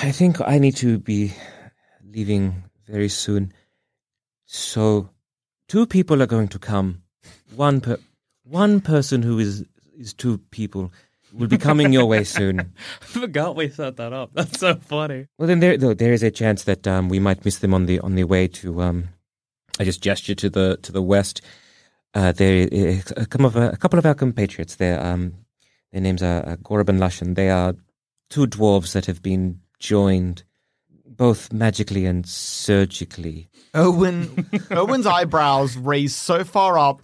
[0.03, 1.33] I think I need to be
[2.03, 3.53] leaving very soon.
[4.45, 5.09] So,
[5.67, 7.03] two people are going to come.
[7.55, 7.97] One per
[8.43, 9.65] one person who is
[9.97, 10.91] is two people
[11.35, 12.59] will be coming your way soon.
[13.01, 14.31] I forgot we set that up.
[14.33, 15.27] That's so funny.
[15.37, 17.85] Well, then there though, there is a chance that um, we might miss them on
[17.85, 18.81] the on the way to.
[18.81, 19.09] Um,
[19.79, 21.41] I just gesture to the to the west.
[22.13, 24.75] Uh, there is a couple of a couple of our compatriots.
[24.75, 25.33] Their um,
[25.91, 27.35] their names are uh, Gorab and Lushan.
[27.35, 27.75] They are
[28.29, 30.43] two dwarves that have been joined,
[31.05, 33.49] both magically and surgically.
[33.73, 37.01] Owen Owen's eyebrows raised so far up,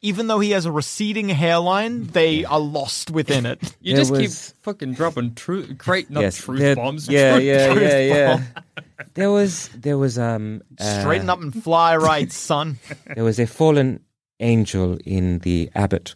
[0.00, 3.58] even though he has a receding hairline, they are lost within it.
[3.80, 4.20] You There just was-
[4.52, 7.08] keep fucking dropping truth, great, not yes, truth there- bombs.
[7.08, 7.82] Yeah, truth yeah, bombs.
[7.82, 8.36] yeah, yeah.
[8.36, 8.44] bomb.
[9.14, 12.78] There was there was um uh, Straighten up and fly right, son.
[13.14, 14.00] There was a fallen
[14.40, 16.14] angel in the abbot.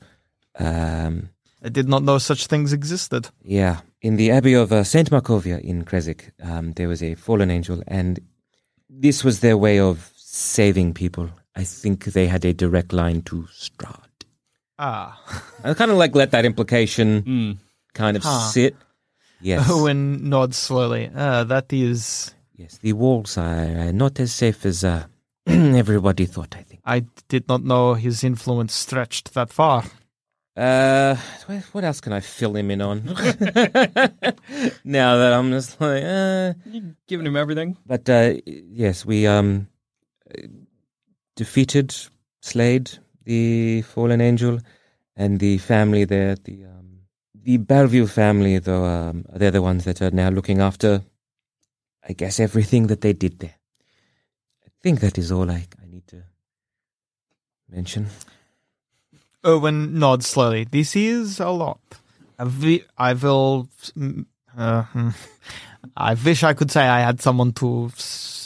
[0.59, 1.31] Um,
[1.65, 3.29] I did not know such things existed.
[3.45, 7.51] Yeah, in the Abbey of uh, Saint Markovia in Krezk, um, there was a fallen
[7.51, 8.19] angel, and
[8.91, 11.31] this was their way of saving people.
[11.55, 14.09] I think they had a direct line to Strahd.
[14.79, 15.21] Ah.
[15.63, 17.59] I kind of like let that implication Mm.
[17.95, 18.51] kind of Huh.
[18.51, 18.75] sit.
[19.41, 21.11] Yes, Owen nods slowly.
[21.15, 22.33] Uh, that is.
[22.57, 25.05] yes, the walls are uh, not as safe as uh,
[25.47, 26.55] everybody thought.
[26.57, 26.81] I think.
[26.85, 29.85] I did not know his influence stretched that far.
[30.57, 33.03] Uh, what- what else can I fill him in on?
[34.85, 37.77] now that I'm just like, uh, You giving him everything.
[37.87, 39.67] But uh, yes, we um
[41.37, 41.95] defeated,
[42.41, 42.91] slayed
[43.25, 44.61] the fallen angel,
[45.17, 46.99] and the family there, the um,
[47.35, 51.03] the Belview family, though um, they're the ones that are now looking after,
[52.09, 53.55] I guess, everything that they did there.
[54.65, 56.23] I think that is all I, I need to
[57.69, 58.07] mention.
[59.45, 60.65] Owen nods slowly.
[60.65, 61.81] This is a lot.
[62.39, 63.69] I, vi- I will.
[63.97, 65.09] mm, Uh, hmm.
[65.97, 67.91] I wish I could say I had someone to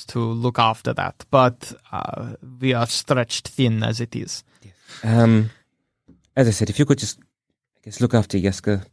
[0.08, 4.44] to look after that, but uh, we are stretched thin as it is.
[5.02, 5.50] Um,
[6.36, 8.84] as I said, if you could just, I guess, look after Jeska,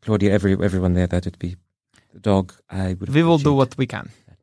[0.00, 1.56] Claudia, every everyone there, that would be
[2.12, 2.52] the dog.
[2.70, 3.08] I would.
[3.08, 4.10] We will do what we can.
[4.28, 4.38] that.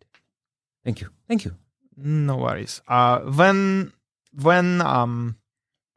[0.83, 1.09] Thank you.
[1.27, 1.55] Thank you.
[1.97, 2.81] No worries.
[2.87, 3.93] Uh, when
[4.33, 5.37] when um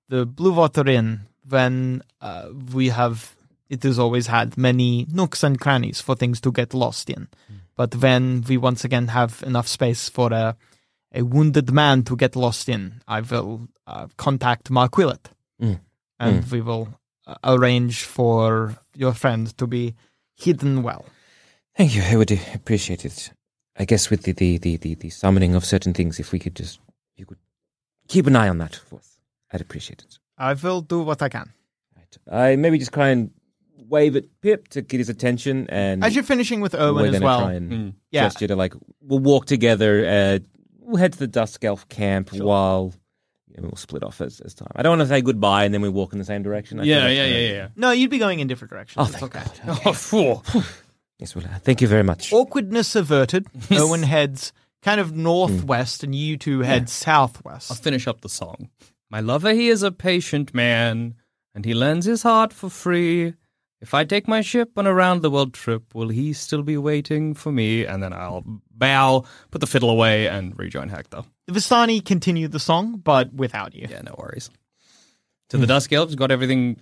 [0.09, 3.35] the Blue Water Inn, when uh, we have
[3.68, 7.29] it has always had many nooks and crannies for things to get lost in,
[7.77, 10.57] but when we once again have enough space for a
[11.16, 15.31] a wounded man to get lost in, I will uh, contact Mark Willett,
[15.62, 15.79] Mm.
[16.18, 16.88] and we will
[17.27, 19.94] uh, arrange for your friend to be
[20.35, 21.05] hidden well.
[21.77, 22.03] Thank you.
[22.03, 23.31] I would appreciate it.
[23.77, 26.57] I guess with the the, the, the, the summoning of certain things, if we could
[26.57, 26.81] just
[27.16, 27.38] you could
[28.09, 29.20] keep an eye on that for us,
[29.53, 30.18] I'd appreciate it.
[30.37, 31.53] I will do what I can.
[31.96, 32.18] Right.
[32.53, 33.31] I maybe just try and
[33.88, 37.12] wave at Pip to get his attention, and As you're finishing with Owen we're as
[37.14, 37.94] gonna well, try and Mm.
[38.11, 38.25] Yeah.
[38.25, 40.05] gesture to like we'll walk together.
[40.07, 40.38] Uh,
[40.81, 42.92] we'll head to the Dusk Elf camp while
[43.49, 44.68] you know, we'll split off as, as time.
[44.75, 46.81] I don't want to say goodbye and then we walk in the same direction.
[46.81, 47.68] I feel Yeah, like, yeah, uh, yeah, yeah.
[47.77, 48.97] No, you'd be going in different directions.
[49.07, 49.44] Oh, It's thank okay.
[49.66, 49.81] God.
[49.87, 50.42] Oh, phew.
[51.20, 52.33] Yes, well, uh, thank you very much.
[52.33, 53.47] Awkwardness averted.
[53.70, 57.70] Owen heads kind of northwest, and you two head southwest.
[57.70, 57.85] I'll southwest.
[57.85, 58.68] finish up the song.
[59.11, 61.14] My lover, he is a patient man,
[61.55, 63.35] and he lends his heart for free.
[63.85, 66.79] If I take my ship on a round the world trip, will he still be
[66.79, 67.85] waiting for me?
[67.85, 71.27] And then I'll bow, put the fiddle away, and rejoin Hecktor.
[71.47, 73.87] The Vistani continued the song, but without you.
[73.90, 74.49] Yeah, no worries.
[75.51, 76.81] To the Dusk Elves, got everything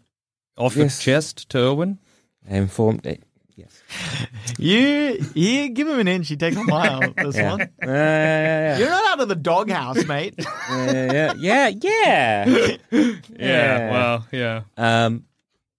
[0.57, 0.97] off Yes.
[0.99, 1.99] the chest to Owen.
[2.49, 3.05] I informed.
[3.05, 3.15] Uh,
[3.57, 3.83] yes.
[4.59, 7.01] You, you give him an inch, he takes a mile.
[7.17, 7.51] This Yeah.
[7.51, 7.63] one.
[7.63, 10.35] Uh, yeah, You're not out of the doghouse, mate.
[10.39, 12.77] yeah, yeah, yeah, yeah.
[13.37, 14.63] Yeah, well, yeah.
[14.77, 15.25] Um,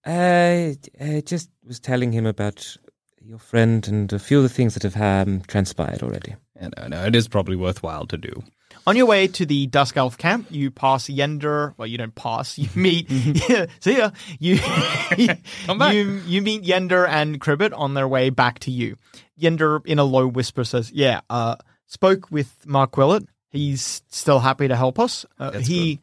[0.06, 2.76] I, I just was telling him about
[3.22, 6.36] your friend and a few of the things that have um, transpired already.
[6.60, 8.44] yeah no, no, it is probably worthwhile to do.
[8.86, 11.74] On your way to the Dusk Elf camp, you pass Yender.
[11.78, 12.58] Well, you don't pass.
[12.58, 13.10] You meet.
[13.10, 14.10] yeah, see ya.
[14.40, 14.58] You
[15.66, 15.94] Come back.
[15.94, 18.98] you you meet Yender and Cribbit on their way back to you.
[19.40, 23.26] Yender, in a low whisper, says, "Yeah, uh, spoke with Mark Willett.
[23.52, 25.26] He's still happy to help us.
[25.40, 26.02] Uh, he,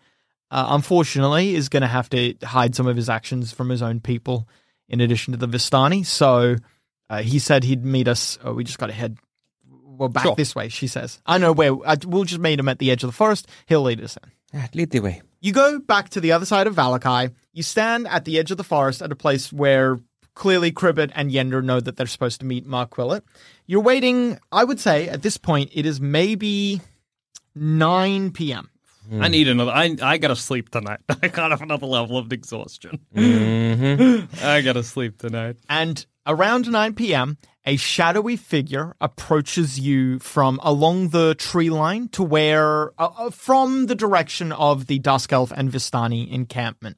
[0.51, 4.01] uh, unfortunately, is going to have to hide some of his actions from his own
[4.01, 4.49] people,
[4.89, 6.05] in addition to the Vistani.
[6.05, 6.57] So,
[7.09, 8.39] uh, he said he'd meet us.
[8.45, 9.19] Oh, we just got to head."
[9.69, 10.35] Well, back Sure.
[10.35, 11.21] this way, she says.
[11.27, 11.73] I know where.
[11.87, 13.47] I, we'll just meet him at the edge of the forest.
[13.67, 14.31] He'll lead us in.
[14.61, 15.21] Ah, lead the way.
[15.41, 17.33] You go back to the other side of Vallaki.
[17.53, 20.01] You stand at the edge of the forest at a place where
[20.35, 23.25] clearly Cribbit and Yender know that they're supposed to meet Mark Willett.
[23.67, 26.81] You're waiting, I would say, at this point, it is maybe
[27.55, 28.70] 9 p.m.
[29.13, 29.73] I need another.
[29.73, 31.01] I I gotta sleep tonight.
[31.23, 33.01] I got have another level of exhaustion.
[33.15, 34.45] Mm-hmm.
[34.45, 35.57] I gotta sleep tonight.
[35.69, 42.23] And around 9 p.m., a shadowy figure approaches you from along the tree line to
[42.23, 46.97] where, uh, uh, from the direction of the Dusk Elf and Vistani encampment.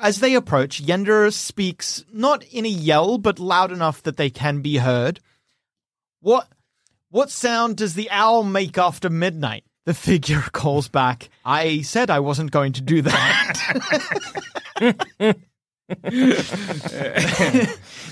[0.00, 4.60] As they approach, Yender speaks not in a yell, but loud enough that they can
[4.60, 5.20] be heard.
[6.20, 6.48] What,
[7.10, 9.64] what sound does the owl make after midnight?
[9.88, 13.54] The figure calls back, I said I wasn't going to do that.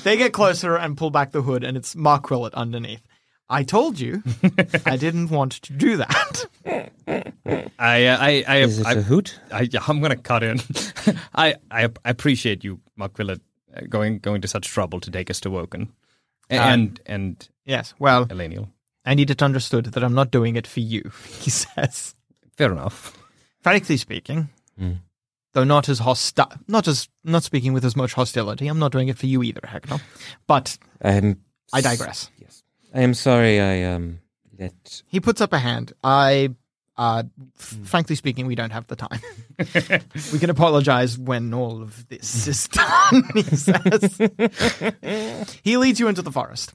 [0.03, 3.03] they get closer and pull back the hood, and it's Mark Willett underneath.
[3.51, 4.23] I told you
[4.87, 6.47] I didn't want to do that.
[7.79, 9.39] I uh, I I, Is it I, a hoot?
[9.53, 10.61] I I'm gonna cut in.
[11.35, 13.43] I, I I appreciate you, Mark Willett,
[13.77, 15.93] uh, going going to such trouble to take us to Woken,
[16.49, 18.71] and and Yes, well, Elenial.
[19.07, 22.15] I need it understood that I'm not doing it for you, he says.
[22.57, 23.17] Fair enough.
[23.63, 24.49] Frankly speaking,
[24.81, 24.99] Mm.
[25.55, 29.09] though not as hostile, not as not speaking with as much hostility, I'm not doing
[29.09, 30.01] it for you either, Hecktor.
[30.47, 31.41] But I'm.
[31.73, 32.31] I digress.
[32.39, 32.63] Yes,
[32.95, 33.59] I am sorry.
[33.61, 34.19] I um
[34.59, 35.03] let.
[35.09, 35.93] He puts up a hand.
[36.05, 36.51] I,
[36.99, 37.23] uh,
[37.59, 39.21] f- frankly speaking, we don't have the time.
[40.33, 44.19] we can apologize when all of this is done, he says.
[45.63, 46.75] he leads you into the forest.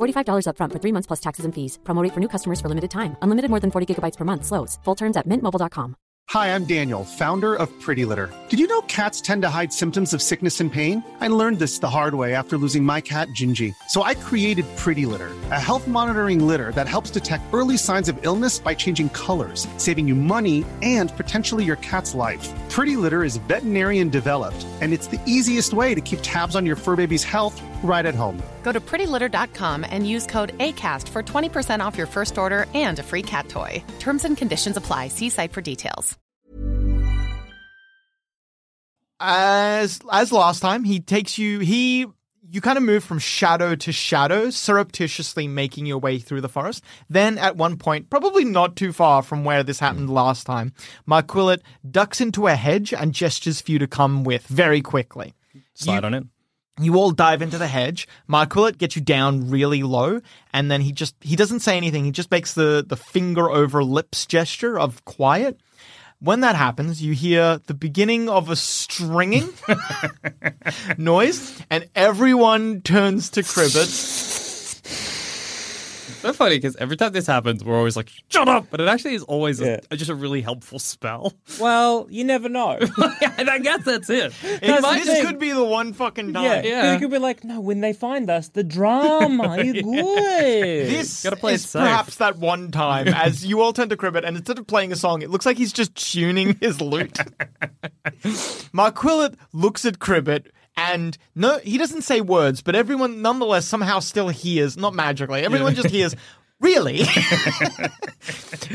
[0.00, 1.78] $45 upfront for three months plus taxes and fees.
[1.82, 3.16] Promo rate for new customers for limited time.
[3.22, 4.44] Unlimited more than 40 gigabytes per month.
[4.44, 4.78] Slows.
[4.84, 5.96] Full terms at mintmobile.com.
[6.30, 8.32] Hi, I'm Daniel, founder of Pretty Litter.
[8.50, 11.02] Did you know cats tend to hide symptoms of sickness and pain?
[11.20, 13.74] I learned this the hard way after losing my cat, Gingy.
[13.88, 18.16] So I created Pretty Litter, a health monitoring litter that helps detect early signs of
[18.22, 22.48] illness by changing colors, saving you money and potentially your cat's life.
[22.70, 26.76] Pretty Litter is veterinarian developed, and it's the easiest way to keep tabs on your
[26.76, 28.40] fur baby's health right at home.
[28.62, 33.02] Go to prettylitter.com and use code ACAST for 20% off your first order and a
[33.02, 33.82] free cat toy.
[33.98, 35.08] Terms and conditions apply.
[35.08, 36.16] See site for details.
[39.22, 42.06] As as last time, he takes you he
[42.50, 46.82] you kind of move from shadow to shadow, surreptitiously making your way through the forest.
[47.08, 50.72] Then at one point, probably not too far from where this happened last time,
[51.06, 55.34] Marquillet ducks into a hedge and gestures for you to come with very quickly.
[55.74, 56.24] Slide on it.
[56.80, 58.08] You all dive into the hedge.
[58.26, 60.20] Marquillet gets you down really low,
[60.52, 62.04] and then he just he doesn't say anything.
[62.04, 65.60] He just makes the the finger over lips gesture of quiet.
[66.20, 69.48] When that happens, you hear the beginning of a stringing
[70.98, 74.46] noise, and everyone turns to Cribbit.
[76.20, 79.14] so funny because every time this happens, we're always like, "Shut up!" But it actually
[79.14, 81.32] is always a- just a really helpful spell.
[81.60, 82.78] Well, you never know.
[83.38, 84.32] and I guess that's it.
[84.42, 86.44] This, my this could be the one fucking time.
[86.44, 86.92] Yeah, Yeah.
[86.94, 89.82] You could be like, no, when they find us, the drama, you're good.
[90.88, 91.82] This Gotta play it is safe.
[91.82, 94.96] perhaps that one time as you all turn to Cribbit, and instead of playing a
[94.96, 97.18] song, it looks like he's just tuning his lute.
[98.72, 100.46] Marquillet looks at Cribbit,
[100.80, 105.74] and no, he doesn't say words, but everyone nonetheless somehow still hears, not magically, everyone
[105.74, 106.14] just hears.
[106.60, 106.98] Really?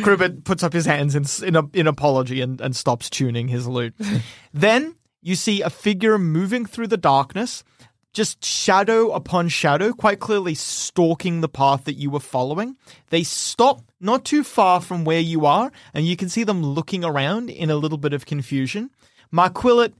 [0.02, 3.68] Cribbit puts up his hands in in, a, in apology and, and stops tuning his
[3.68, 3.94] lute.
[4.56, 7.64] then you see a figure moving through the darkness,
[8.12, 12.76] just shadow upon shadow, quite clearly stalking the path that you were following.
[13.12, 17.06] They stop not too far from where you are, and you can see them looking
[17.06, 18.90] around in a little bit of confusion.
[19.32, 19.94] Marquillet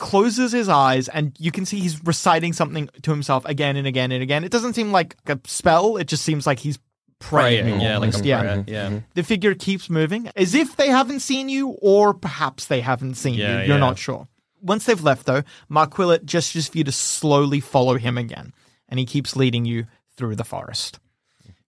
[0.00, 4.10] closes his eyes, and you can see he's reciting something to himself again and again
[4.10, 4.42] and again.
[4.42, 6.80] It doesn't seem like a spell, it just seems like he's
[7.20, 7.64] praying.
[7.64, 8.40] Praying, yeah, like a yeah.
[8.40, 8.86] prayer, yeah.
[8.86, 8.98] Mm-hmm.
[9.14, 13.34] The figure keeps moving as if they haven't seen you, or perhaps they haven't seen
[13.34, 13.68] Yeah, you.
[13.68, 13.76] You're yeah.
[13.76, 14.26] not sure.
[14.60, 18.52] Once they've left, though, Marquillet gestures for you to slowly follow him again,
[18.88, 19.86] and he keeps leading you
[20.16, 20.98] through the forest.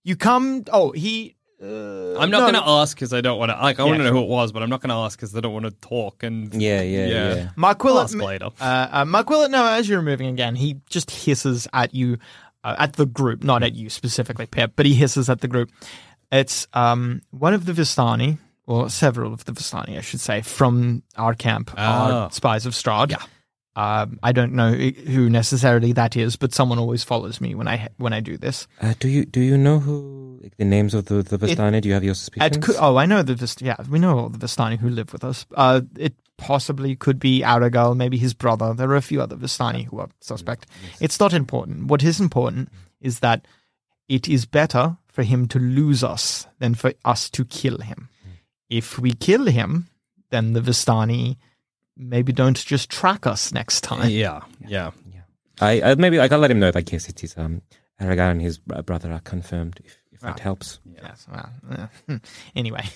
[0.03, 0.65] You come.
[0.73, 1.37] Oh, he.
[1.63, 2.51] Uh, I'm not no.
[2.51, 3.57] going to ask because I don't want to.
[3.61, 5.35] Like, I want to know who it was, but I'm not going to ask because
[5.37, 6.23] I don't want to talk.
[6.25, 7.35] And Yeah, yeah, Yeah.
[7.35, 7.49] yeah.
[7.57, 8.05] Marquillet.
[8.05, 8.47] Ask later.
[8.61, 12.19] Uh, uh, Marquillet, no, as you're moving again, he just hisses at you,
[12.65, 15.71] uh, at the group, not at you specifically, Pep, but he hisses at the group.
[16.33, 21.03] It's um, one of the Vistani, or several of the Vistani, I should say, from
[21.17, 21.83] our camp, Oh.
[21.83, 23.11] our spies of Strahd.
[23.11, 23.23] Yeah.
[23.75, 27.89] Um, I don't know who necessarily that is, but someone always follows me when I
[27.97, 28.69] when I do this.
[28.81, 31.81] Uh, do you do you know who like, the names of the the Vistani?
[31.81, 32.57] do you have your suspicions?
[32.57, 35.13] It could, oh, I know the Vist- yeah, we know all the Vistani who live
[35.13, 35.47] with us.
[35.55, 38.75] Uh, it possibly could be Arrigal, maybe his brother.
[38.75, 40.67] There are a few other Vistani who are suspect.
[41.01, 41.87] It's not important.
[41.87, 42.69] What is important
[43.01, 43.47] is that
[44.09, 48.11] it is better for him to lose us than for us to kill him.
[48.69, 49.89] If we kill him,
[50.31, 51.37] then the Vistani
[51.97, 54.11] maybe don't just track us next time.
[54.11, 54.91] yeah, yeah.
[55.61, 57.63] I, I maybe I can let him know that yes, it is um
[58.01, 59.81] Arrigal and his brother are confirmed.
[59.85, 60.81] If, if that helps.
[60.85, 61.27] Yes.
[61.31, 61.51] Well,
[62.09, 62.19] uh,
[62.57, 62.89] anyway,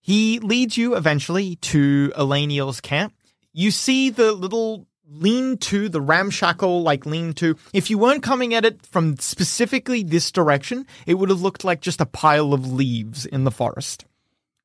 [0.00, 3.14] he leads you eventually to Eleniel's camp.
[3.52, 7.56] You see the little lean to, the ramshackle like lean to.
[7.72, 11.80] If you weren't coming at it from specifically this direction, it would have looked like
[11.80, 14.04] just a pile of leaves in the forest.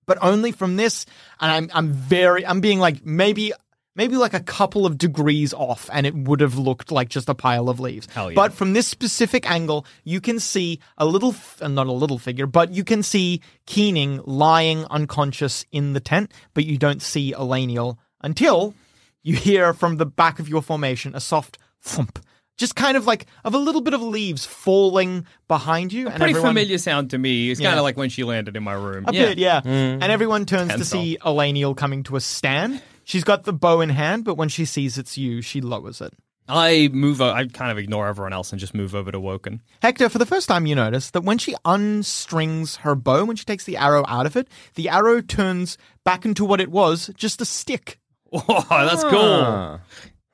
[0.05, 1.05] But only from this,
[1.39, 3.53] and I'm I'm very I'm being like maybe
[3.95, 7.35] maybe like a couple of degrees off, and it would have looked like just a
[7.35, 8.07] pile of leaves.
[8.15, 8.31] Yeah.
[8.35, 12.47] But from this specific angle, you can see a little, uh, not a little figure,
[12.47, 17.97] but you can see Keaning lying unconscious in the tent, but you don't see Elaniel
[18.21, 18.73] until
[19.21, 22.19] you hear from the back of your formation a soft thump.
[22.57, 26.31] Just kind of like of a little bit of leaves falling behind you, and Pretty
[26.31, 27.49] everyone, familiar sound to me.
[27.49, 27.69] It's Yeah.
[27.69, 29.05] kind of like when she landed in my room.
[29.07, 29.61] a bit, yeah.
[29.65, 32.81] And everyone turns to Tense see Elaniel coming to a stand.
[33.05, 36.13] She's got the bow in hand, but when she sees it's you, she lowers it.
[36.47, 37.21] I move.
[37.21, 39.61] o- I kind of ignore everyone else and just move over to Woken.
[39.81, 43.45] Hecktor, for the first time, you notice that when she unstrings her bow, when she
[43.45, 47.41] takes the arrow out of it, the arrow turns back into what it was just
[47.41, 47.99] a stick.
[48.35, 49.19] Oh, that's cool.
[49.43, 49.79] Ah.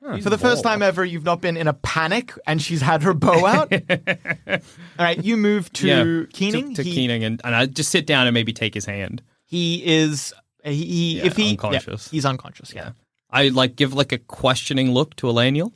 [0.02, 3.12] For the first time ever, you've not been in a panic and she's had her
[3.14, 3.72] bow out.
[4.48, 4.58] All
[4.98, 6.74] right, you move to Yeah, Keaning.
[6.74, 9.22] To, to he, Keaning, and, and I just sit down and maybe take his hand.
[9.44, 10.32] he is.
[10.64, 12.06] He, he Yeah, if he unconscious.
[12.06, 12.72] yeah, he's unconscious.
[12.74, 12.90] Yeah.
[13.30, 15.72] I like give like a questioning look to Elaniel.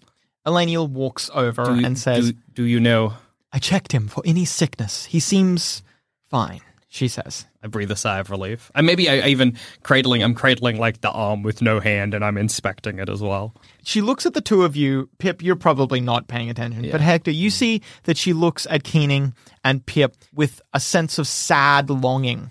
[0.47, 3.15] Elaniel walks over and says, do, "Do you know?"
[3.53, 5.05] I checked him for any sickness.
[5.07, 5.83] He seems
[6.29, 6.61] fine,
[6.95, 7.45] she says.
[7.61, 8.71] I breathe a sigh of relief.
[8.77, 10.23] And maybe I, I even cradling.
[10.23, 13.53] I'm cradling like the arm with no hand, and I'm inspecting it as well.
[13.83, 15.11] She looks at the two of you.
[15.19, 16.89] Pip, you're probably not paying attention.
[16.93, 19.35] But Hecktor, you see that she looks at Keaning
[19.65, 22.51] and Pip with a sense of sad longing.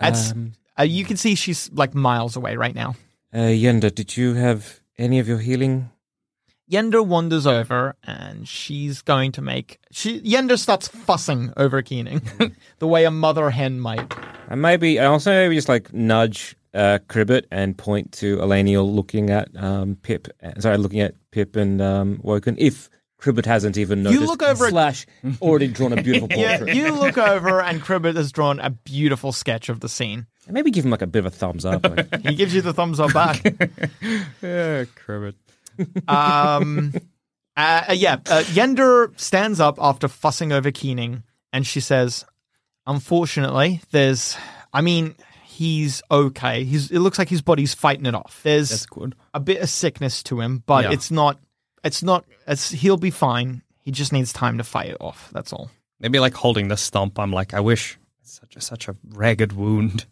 [0.00, 2.96] That's, Um, uh, you can see she's like miles away right now.
[3.32, 5.90] Uh, Yender, did you have any of your healing?
[6.70, 9.78] Yender wanders over and she's going to make.
[9.90, 14.12] She Yender starts fussing over Keaning the way a mother hen might.
[14.48, 19.30] And maybe, and also maybe just like nudge uh, Cribbit and point to Elaniel looking
[19.30, 20.28] at um, Pip.
[20.42, 22.54] uh, Sorry, looking at Pip and um, Woken.
[22.58, 22.88] If
[23.20, 24.20] Cribbit hasn't even noticed.
[24.20, 25.06] You look over at- slash
[25.40, 26.68] already drawn a beautiful portrait.
[26.68, 30.26] Yeah, you look over and Cribbit has drawn a beautiful sketch of the scene.
[30.46, 31.84] And maybe give him like a bit of a thumbs up.
[31.84, 33.42] Like, He gives you the thumbs up back.
[34.40, 35.34] Yeah, Cribbit.
[36.08, 36.92] Um,
[37.56, 41.22] uh, uh, yeah, uh, Yender stands up after fussing over Keaning,
[41.52, 42.24] and she says,
[42.86, 44.36] "Unfortunately, there's.
[44.72, 45.14] I mean,
[45.44, 46.64] he's okay.
[46.64, 46.90] He's.
[46.90, 48.40] It looks like his body's fighting it off.
[48.42, 49.14] There's That's good.
[49.34, 50.92] a bit of sickness to him, but Yeah.
[50.92, 51.38] it's not.
[51.84, 52.24] It's not.
[52.46, 52.70] It's.
[52.70, 53.62] He'll be fine.
[53.82, 55.30] He just needs time to fight it off.
[55.32, 55.70] That's all.
[56.00, 57.18] Maybe like holding the stump.
[57.18, 60.04] I'm like, I wish such a such a ragged wound.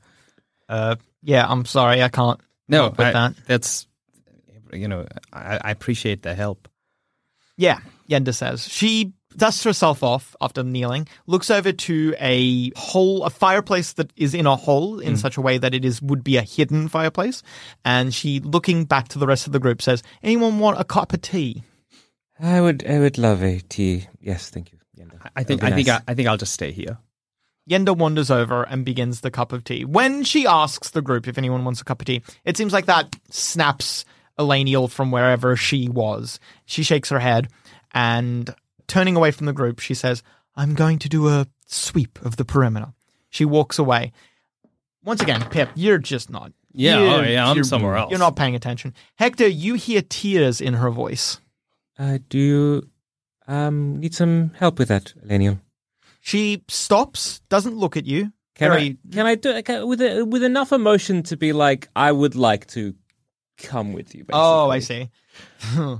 [0.68, 1.46] Uh, yeah.
[1.48, 2.02] I'm sorry.
[2.02, 2.40] I can't.
[2.68, 3.34] No, help with I- that.
[3.46, 3.86] that's
[4.72, 6.68] you know, I, I appreciate the help.
[7.56, 8.68] Yeah, Yender says.
[8.68, 14.34] She dusts herself off after kneeling, looks over to a hole, a fireplace that is
[14.34, 15.18] in a hole in mm.
[15.18, 17.42] such a way that it is would be a hidden fireplace,
[17.84, 21.12] and she, looking back to the rest of the group, says, "Anyone want a cup
[21.12, 21.62] of tea?"
[22.38, 24.06] I would, I would love a tea.
[24.20, 24.78] Yes, thank you.
[24.98, 25.18] Yender.
[25.34, 26.02] I think I be think I.
[26.08, 26.98] I think I'll just stay here.
[27.68, 29.84] Yender wanders over and begins the cup of tea.
[29.84, 32.86] When she asks the group if anyone wants a cup of tea, it seems like
[32.86, 34.04] that snaps
[34.38, 36.38] Elaniel from wherever she was.
[36.64, 37.48] She shakes her head
[37.92, 38.54] and,
[38.86, 40.22] turning away from the group, she says,
[40.54, 42.92] I'm going to do a sweep of the perimeter.
[43.30, 44.12] She walks away.
[45.04, 46.52] Once again, Pip, you're just not.
[46.72, 48.10] Yeah, you're- oh, yeah, I'm somewhere else.
[48.10, 48.94] You're not paying attention.
[49.18, 51.40] Hecktor, you hear tears in her voice.
[51.98, 52.90] Uh, do you
[53.48, 55.60] um, need some help with that, Elenial?
[56.20, 58.32] She stops, doesn't look at you.
[58.54, 59.14] Can Very- I?
[59.14, 62.66] Can I do can, with a, with enough emotion to be like, I would like
[62.68, 62.94] to
[63.58, 64.24] come with you.
[64.24, 64.40] Basically.
[64.40, 65.10] Oh, I see.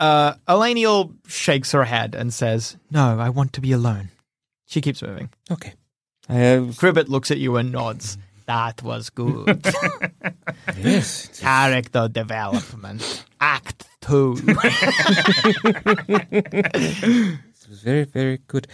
[0.00, 4.10] uh, Elenial shakes her head and says, No, I want to be alone.
[4.66, 5.30] She keeps moving.
[5.50, 5.74] Okay.
[6.28, 8.16] I have, Cribbit looks at you and nods.
[8.46, 9.64] That was good.
[10.76, 11.40] yes.
[11.40, 13.24] Character development.
[13.40, 14.36] Act two.
[17.62, 18.66] It was very very good.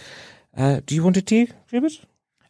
[0.55, 1.99] Uh, do you want a tea, Ribbit?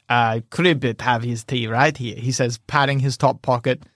[0.10, 2.16] Uh, Cribbit have his tea right here.
[2.16, 3.84] He says, patting his top pocket.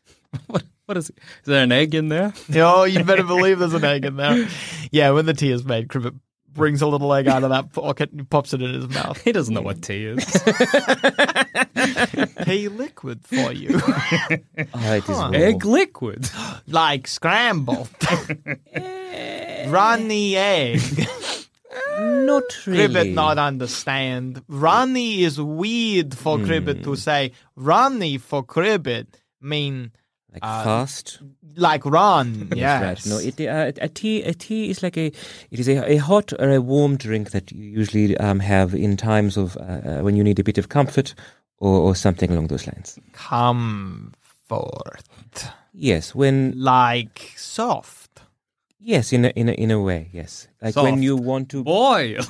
[0.47, 1.09] What what is?
[1.09, 2.33] Is there an egg in there?
[2.55, 4.47] Oh, you better believe there's an egg in there.
[4.91, 6.17] Yeah, when the tea is made, Cribbit
[6.53, 9.21] brings a little egg out of that pocket and pops it in his mouth.
[9.21, 10.25] He doesn't know what tea is.
[12.45, 13.79] tea liquid for you.
[13.81, 15.31] Oh, it is Huh.
[15.33, 16.29] egg liquid.
[16.67, 17.89] like scrambled.
[19.67, 20.81] Runny egg.
[21.99, 22.87] Not really.
[22.87, 24.41] Cribbit not understand.
[24.47, 27.31] Runny is weird for Cribbit to say.
[27.55, 29.07] Runny for Cribbit
[29.41, 29.91] mean
[30.31, 31.19] like uh, fast.
[31.55, 32.49] like run.
[32.55, 32.81] Yes.
[32.81, 33.05] right.
[33.09, 34.23] No, it, uh, a tea.
[34.23, 35.07] A tea is like a.
[35.51, 38.97] It is a, a hot or a warm drink that you usually um, have in
[38.97, 41.13] times of uh, uh, when you need a bit of comfort
[41.57, 42.97] or, or something along those lines.
[43.13, 45.03] Comfort.
[45.73, 48.00] Yes, when Like soft.
[48.81, 50.47] Yes, in a, in a, in a way, yes.
[50.61, 50.83] Like Soft.
[50.83, 51.63] when you want to.
[51.63, 52.17] Boy,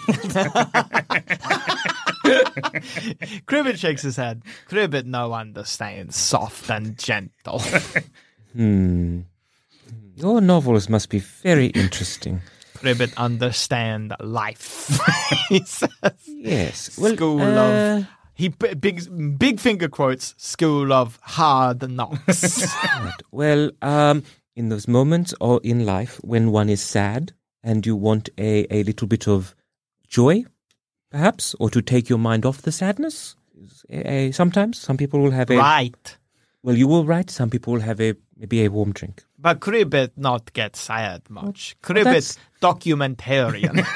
[3.46, 4.44] Cribbit shakes his head.
[4.70, 7.62] Cribbit no understands soft and gentle.
[8.54, 9.22] Hmm.
[10.16, 12.42] Your novels must be very interesting.
[12.76, 14.90] Cribbit understand life.
[15.48, 15.90] he says.
[16.28, 16.98] Yes.
[17.00, 20.34] Well, School uh, of he big big finger quotes.
[20.38, 22.68] School of hard knocks.
[23.32, 24.24] Well, um,
[24.62, 27.34] in those moments or in life when one is sad
[27.64, 29.56] and you want a, a little bit of
[30.08, 30.46] joy,
[31.10, 33.36] perhaps, or to take your mind off the sadness,
[33.90, 35.58] a, a- eh, eh, sometimes some people will have a.
[35.58, 36.18] right.
[36.64, 37.32] Well, you will write.
[37.32, 39.24] Some people will have a maybe a warm drink.
[39.40, 41.76] But Cribbit not get sad much.
[41.82, 43.86] Well, Cribbit that's- documentarian.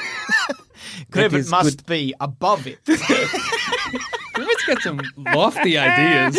[1.10, 1.86] That Cribbit must good.
[1.86, 2.78] be above it.
[4.38, 6.36] Let's get some lofty ideas.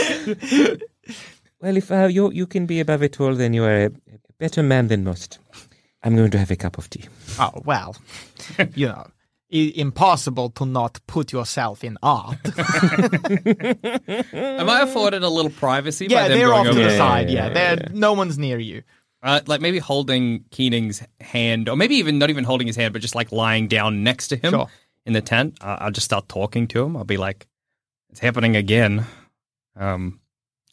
[1.61, 4.33] Well, if uh, you you can be above it all, then you are a, a
[4.39, 5.39] better man than most.
[6.03, 7.05] I'm going to have a cup of tea.
[7.39, 7.95] oh well,
[8.75, 9.07] you know,
[9.51, 12.37] i- impossible to not put yourself in art.
[14.33, 16.07] Am I afforded a little privacy?
[16.07, 16.97] by yeah, them they're going off to over the there?
[16.97, 17.29] side.
[17.29, 18.83] yeah, Yeah, they're no one's near you.
[19.23, 23.01] Uh, like maybe holding Keaning's hand, or maybe even not even holding his hand, but
[23.01, 24.67] just like lying down next to him Sure.
[25.05, 25.57] in the tent.
[25.59, 26.95] Uh, I'll just start talking to him.
[26.95, 27.47] I'll be like,
[28.11, 29.05] "It's happening again."
[29.75, 30.26] Um, I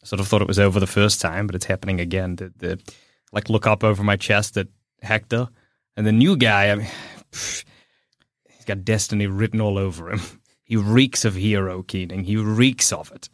[0.05, 2.37] sort of thought it was over the first time, but it's happening again.
[2.37, 2.93] The, the
[3.31, 4.67] like look up over my chest at
[5.03, 5.49] Hecktor,
[5.97, 6.71] and the new guy.
[6.71, 6.87] I mean,
[7.31, 10.21] he's got destiny written all over him.
[10.67, 12.25] He reeks of hero, Keaning.
[12.25, 13.29] He reeks of it.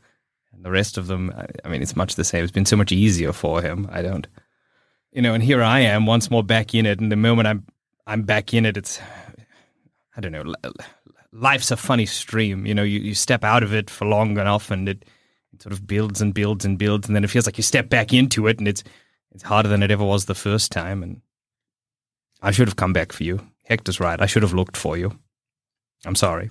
[0.51, 2.43] And the rest of them, I, I mean, it's much the same.
[2.43, 3.87] It's been so much easier for him.
[3.89, 4.27] I don't
[5.11, 6.99] you know, and here I am once more back in it.
[6.99, 7.65] And the moment I'm
[8.07, 8.99] I'm back in it, it's
[10.15, 10.43] I don't know.
[10.43, 10.71] li-
[11.33, 12.65] Life's a funny stream.
[12.65, 15.05] You know, you, you step out of it for long enough, and it,
[15.53, 17.89] it sort of builds and builds and builds, and then it feels like you step
[17.89, 18.83] back into it, and it's
[19.33, 21.03] it's harder than it ever was the first time.
[21.03, 21.21] And
[22.41, 23.39] I should have come back for you.
[23.65, 24.21] Hector's right.
[24.21, 25.17] I should have looked for you.
[26.05, 26.49] I'm sorry.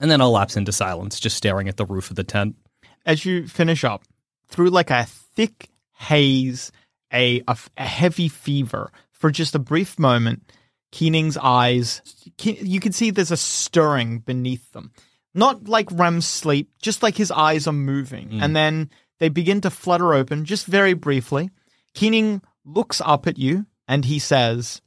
[0.00, 2.56] And then I'll lapse into silence, just staring at the roof of the tent.
[3.04, 4.02] as you finish up,
[4.48, 6.72] through like a thick haze,
[7.12, 10.52] a, a, heavy fever, for just a brief moment,
[10.92, 12.02] Keaning's eyes,
[12.38, 14.92] you can see there's a stirring beneath them.
[15.36, 18.40] Not like REM sleep, just like his eyes are moving.
[18.40, 21.50] And then they begin to flutter open just very briefly.
[21.94, 24.80] Keaning looks up at you and he says,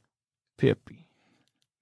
[0.58, 1.06] Pippi.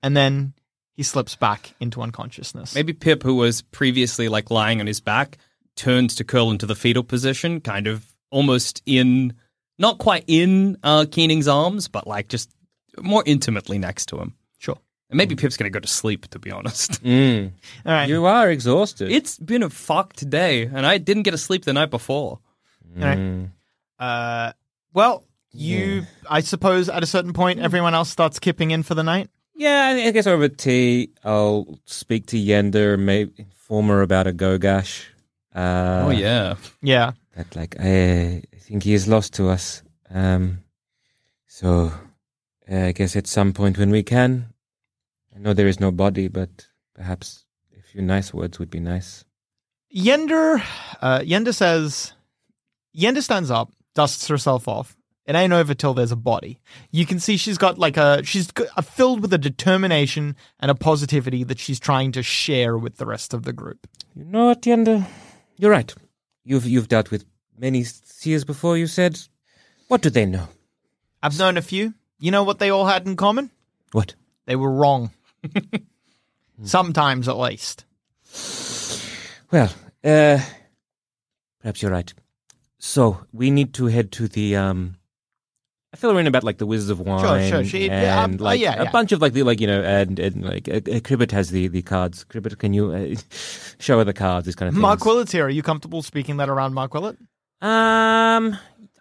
[0.02, 0.52] And then
[0.94, 2.74] he slips back into unconsciousness.
[2.74, 5.38] Maybe Pip, who was previously like lying on his back,
[5.74, 9.34] turns to curl into the fetal position, kind of almost in,
[9.78, 12.50] not quite in uh, Keaning's arms, but like just
[13.00, 14.34] more intimately next to him.
[15.08, 15.12] Sure.
[15.12, 17.02] And maybe Pip's going to go to sleep, to be honest.
[17.08, 17.52] Mm.
[17.86, 18.08] All right.
[18.08, 19.10] You are exhausted.
[19.10, 22.40] It's been a fucked day, and I didn't get to sleep the night before.
[22.96, 23.18] All right.
[23.18, 23.50] Mm.
[23.98, 24.52] Uh,
[24.92, 29.02] well, you, I suppose, at a certain point, everyone else starts kipping in for the
[29.02, 29.30] night.
[29.54, 35.04] Yeah, I guess over tea, I'll speak to Yender, maybe inform her about a Gogash.
[35.54, 36.54] Uh, oh, yeah.
[36.82, 37.12] Yeah.
[37.36, 39.82] That like I, I think he is lost to us.
[40.10, 40.58] Um,
[41.46, 41.92] so
[42.70, 44.47] uh, I guess at some point when we can,
[45.38, 47.44] I know there is no body, but perhaps
[47.78, 49.24] a few nice words would be nice.
[49.94, 50.60] Yender,
[51.00, 52.12] uh, Yender says,
[52.96, 54.96] Yender stands up, dusts herself off.
[55.26, 56.58] It ain't over till there's a body.
[56.90, 58.50] You can see she's got like a, she's
[58.82, 63.32] filled with a determination and a positivity that she's trying to share with the rest
[63.32, 63.86] of the group.
[64.16, 65.06] You know what, Yender?
[65.56, 65.94] You're right.
[66.42, 67.24] You've you've dealt with
[67.56, 68.76] many seers before.
[68.76, 69.20] You said,
[69.86, 70.48] what do they know?
[71.22, 71.94] I've known a few.
[72.18, 73.52] You know what they all had in common?
[73.92, 74.16] What?
[74.46, 75.12] They were wrong.
[76.62, 77.84] Sometimes, at least.
[79.50, 79.72] Well,
[80.04, 80.38] uh,
[81.60, 82.12] perhaps you're right.
[82.78, 84.56] So we need to head to the.
[84.56, 84.96] um
[85.92, 87.64] I fill her in about like the Wizards of Wine, sure.
[87.64, 88.90] She- and uh, like yeah, a yeah.
[88.90, 91.68] bunch of like the like you know, and, and like uh, uh, Cribbit has the
[91.68, 92.24] the cards.
[92.24, 93.14] Cribbit, can you uh,
[93.78, 94.44] show her the cards?
[94.44, 94.82] This kind of thing.
[94.82, 95.46] Mark Willett's here.
[95.46, 97.16] Are you comfortable speaking that around Mark Willett?
[97.62, 98.56] Um,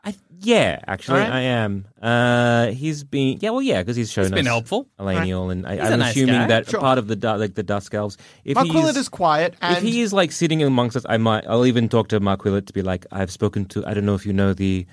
[0.08, 1.34] I yeah, actually, All right.
[1.34, 1.86] I am.
[2.02, 4.88] Uh, he's been yeah, well, yeah, because he's shown It's us been helpful.
[5.00, 6.48] Elenial, and I, He's a I'm nice assuming guy.
[6.48, 6.80] that Sure.
[6.80, 8.18] part of the du- like the Dusk Elves.
[8.46, 11.18] If Mark he's, Willett is quiet, and if he is like sitting amongst us, I
[11.18, 11.46] might.
[11.48, 13.86] I'll even talk to Mark Willett to be like, I've spoken to.
[13.86, 14.86] I don't know if you know the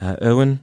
[0.00, 0.60] uh, Urwin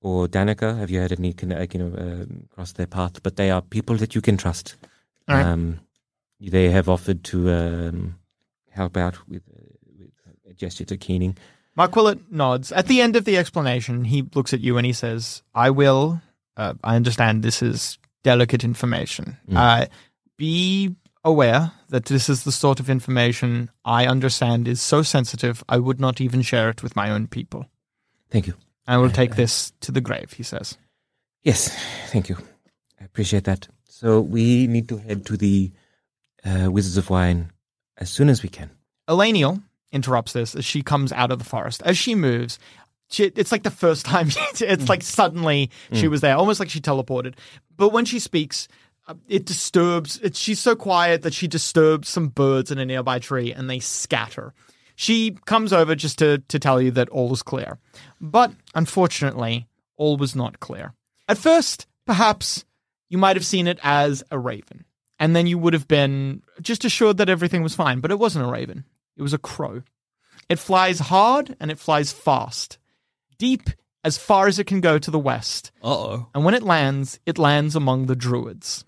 [0.00, 0.78] or Danika.
[0.78, 3.22] Have you had any conne- like, you know um cross their path?
[3.22, 4.76] But they are people that you can trust.
[5.28, 5.44] All right.
[5.44, 5.80] Um,
[6.40, 8.16] they have offered to um,
[8.70, 9.62] help out with, uh,
[9.98, 10.10] with
[10.50, 11.36] a gesture to Keaning.
[11.74, 12.72] Mark Willett nods.
[12.72, 16.20] At the end of the explanation, he looks at you and he says, I will,
[16.56, 19.38] uh, I understand this is delicate information.
[19.48, 19.56] Mm.
[19.56, 19.86] Uh,
[20.36, 20.94] be
[21.24, 26.00] aware that this is the sort of information I understand is so sensitive, I would
[26.00, 27.66] not even share it with my own people.
[28.30, 28.54] Thank you.
[28.86, 30.76] I will take this to the grave, he says.
[31.44, 31.76] Yes,
[32.08, 32.36] thank you.
[33.00, 33.68] I appreciate that.
[33.88, 35.70] So we need to head to the
[36.44, 37.52] uh, Wizards of Wine
[37.98, 38.70] as soon as we can.
[39.08, 39.62] Elenial
[39.92, 41.82] interrupts this as she comes out of the forest.
[41.84, 42.58] As she moves,
[43.10, 44.28] she, it's like the first time.
[44.60, 47.34] it's like suddenly she was there, almost like she teleported.
[47.76, 48.68] But when she speaks,
[49.06, 50.18] uh, it disturbs.
[50.22, 53.80] It, she's so quiet that she disturbs some birds in a nearby tree, and they
[53.80, 54.54] scatter.
[54.94, 57.78] She comes over just to to tell you that all is clear,
[58.20, 59.66] but unfortunately,
[59.96, 60.94] all was not clear.
[61.28, 62.64] At first, perhaps
[63.08, 64.84] you might have seen it as a raven,
[65.18, 68.00] and then you would have been just assured that everything was fine.
[68.00, 68.84] But it wasn't a raven;
[69.16, 69.82] it was a crow.
[70.48, 72.78] It flies hard and it flies fast,
[73.38, 73.70] deep
[74.04, 75.70] as far as it can go to the west.
[75.82, 76.28] Uh oh.
[76.34, 78.84] And when it lands, it lands among the druids.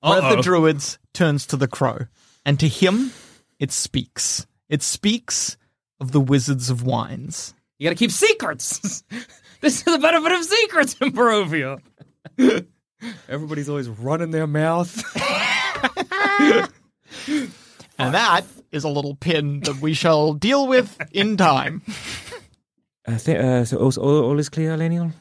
[0.00, 0.36] One of Uh-oh.
[0.36, 2.06] the druids turns to the crow,
[2.44, 3.12] and to him,
[3.58, 4.46] it speaks.
[4.68, 5.56] It speaks
[6.00, 7.54] of the wizards of wines.
[7.78, 9.02] You gotta keep secrets.
[9.60, 11.80] this is the benefit of secrets in Barovia.
[13.28, 15.02] Everybody's always running their mouth.
[17.98, 18.44] And that
[18.76, 21.82] is a little pin that we shall deal with in time.
[23.06, 23.78] I think uh, so.
[23.78, 25.12] All, all, is clear, Elenial.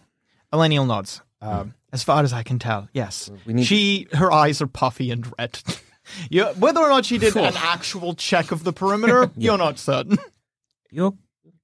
[0.53, 1.21] Elenial nods.
[1.41, 3.29] Um, as far as I can tell, yes.
[3.61, 5.59] She, her eyes are puffy and red.
[6.29, 10.17] you, whether or not she did an actual check of the perimeter, you're not certain.
[10.91, 11.13] You're,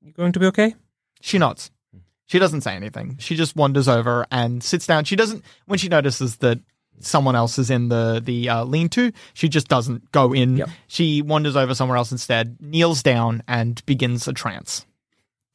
[0.02, 0.76] you going to be okay?
[1.22, 1.72] She nods.
[2.26, 3.18] She doesn't say anything.
[3.20, 5.04] She just wanders over and sits down.
[5.04, 6.60] She doesn't when she notices that
[7.04, 9.12] someone else is in the the uh, lean-to.
[9.34, 10.58] She just doesn't go in.
[10.58, 10.70] Yep.
[10.88, 14.86] She wanders over somewhere else instead, kneels down, and begins a trance.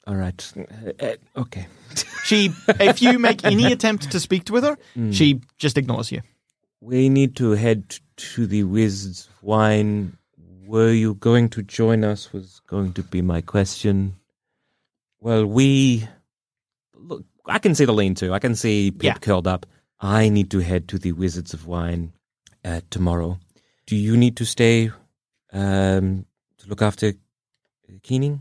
[0.06, 0.52] All right.
[0.56, 1.66] Uh, uh, okay.
[2.24, 4.76] She, if you make any attempt to speak to with her,
[5.12, 6.22] she just ignores you.
[6.80, 10.18] We need to head to the Wizard's Wine.
[10.66, 12.32] Were you going to join us?
[12.32, 14.16] Was going to be my question.
[15.20, 16.06] Well, we
[16.94, 17.24] look.
[17.46, 18.32] I can see the lean to.
[18.32, 19.14] I can see Pip Yeah.
[19.14, 19.66] curled up.
[20.00, 22.12] I need to head to the Wizards of Wine
[22.64, 23.38] uh, tomorrow.
[23.86, 24.90] Do you need to stay
[25.52, 26.26] um,
[26.58, 27.14] to look after
[28.02, 28.40] Keaning?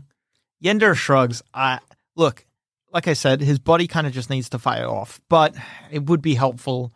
[0.62, 1.42] Yender shrugs.
[1.54, 1.78] I
[2.16, 2.44] look,
[2.92, 5.54] like I said, his body kind of just needs to fire off, but
[5.90, 6.92] it would be helpful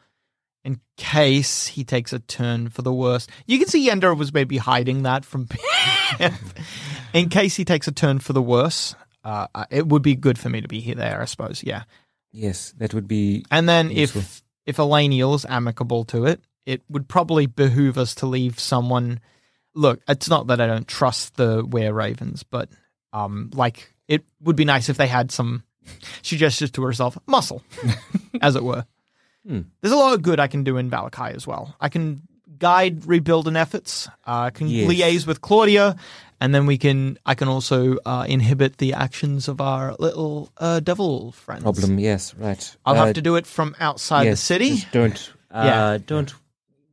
[0.64, 3.26] in case he takes a turn for the worse.
[3.46, 5.48] You can see Yender was maybe hiding that from
[7.14, 8.94] in case he takes a turn for the worse.
[9.24, 11.62] Uh, uh, it would be good for me to be here there, I suppose.
[11.62, 11.84] Yeah,
[12.32, 13.44] Yes, that would be.
[13.50, 14.22] and then Useful.
[14.22, 19.20] if if Elenial's amicable to it, it would probably behoove us to leave someone.
[19.74, 22.68] Look, it's not that I don't trust the Were Ravens, but
[23.12, 25.64] um, like it would be nice if they had some.
[26.22, 27.62] She gestures to herself, muscle,
[28.42, 28.84] as it were.
[29.46, 29.62] Hmm.
[29.80, 31.74] There's a lot of good I can do in Vallaki as well.
[31.80, 32.22] I can
[32.58, 34.06] guide rebuilding efforts.
[34.26, 34.88] Uh, I can Yes.
[34.90, 35.96] liaise with Claudia,
[36.40, 37.18] and then we can.
[37.26, 41.62] I can also uh, inhibit the actions of our little uh, devil friends.
[41.62, 42.76] Problem, yes, right.
[42.86, 44.84] I'll Uh, have to do it from outside the city.
[44.92, 45.98] don't, uh, Yeah.
[46.06, 46.34] don't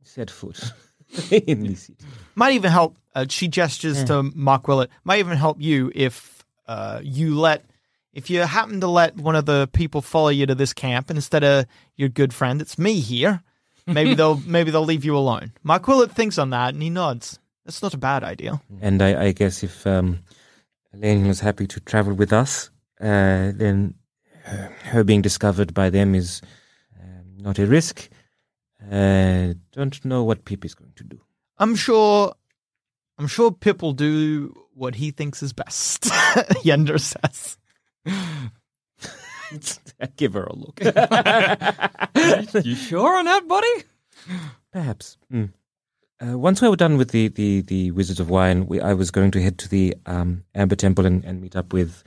[0.04, 0.60] set foot
[1.30, 1.98] in the city.
[2.34, 2.96] Might even help.
[3.14, 4.90] Uh, she gestures to Mark Willett.
[5.04, 7.64] Might even help you if uh, you let,
[8.12, 11.42] if you happen to let one of the people follow you to this camp instead
[11.42, 11.64] of
[11.96, 12.60] your good friend.
[12.60, 13.42] It's me here.
[13.86, 15.52] Maybe they'll maybe they'll leave you alone.
[15.64, 17.38] Mark Willett thinks on that and he nods.
[17.68, 18.62] That's not a bad idea.
[18.80, 20.20] And I, I guess if um,
[20.94, 23.92] Elaine was happy to travel with us, uh, then
[24.44, 26.40] her, her being discovered by them is
[26.98, 28.08] um, not a risk.
[28.90, 31.20] Uh, don't know what Pip is going to do.
[31.58, 32.32] I'm sure.
[33.18, 36.04] I'm sure Pip will do what he thinks is best.
[36.64, 37.58] Yender says.
[40.16, 40.80] Give her a look.
[42.64, 43.84] you sure on that, buddy?
[44.72, 45.18] Perhaps.
[45.30, 45.52] Mm.
[46.20, 49.10] Uh, once we were done with the, the, the Wizards of Wine, we, I was
[49.10, 52.02] going to head to the um, Amber Temple and, and meet up with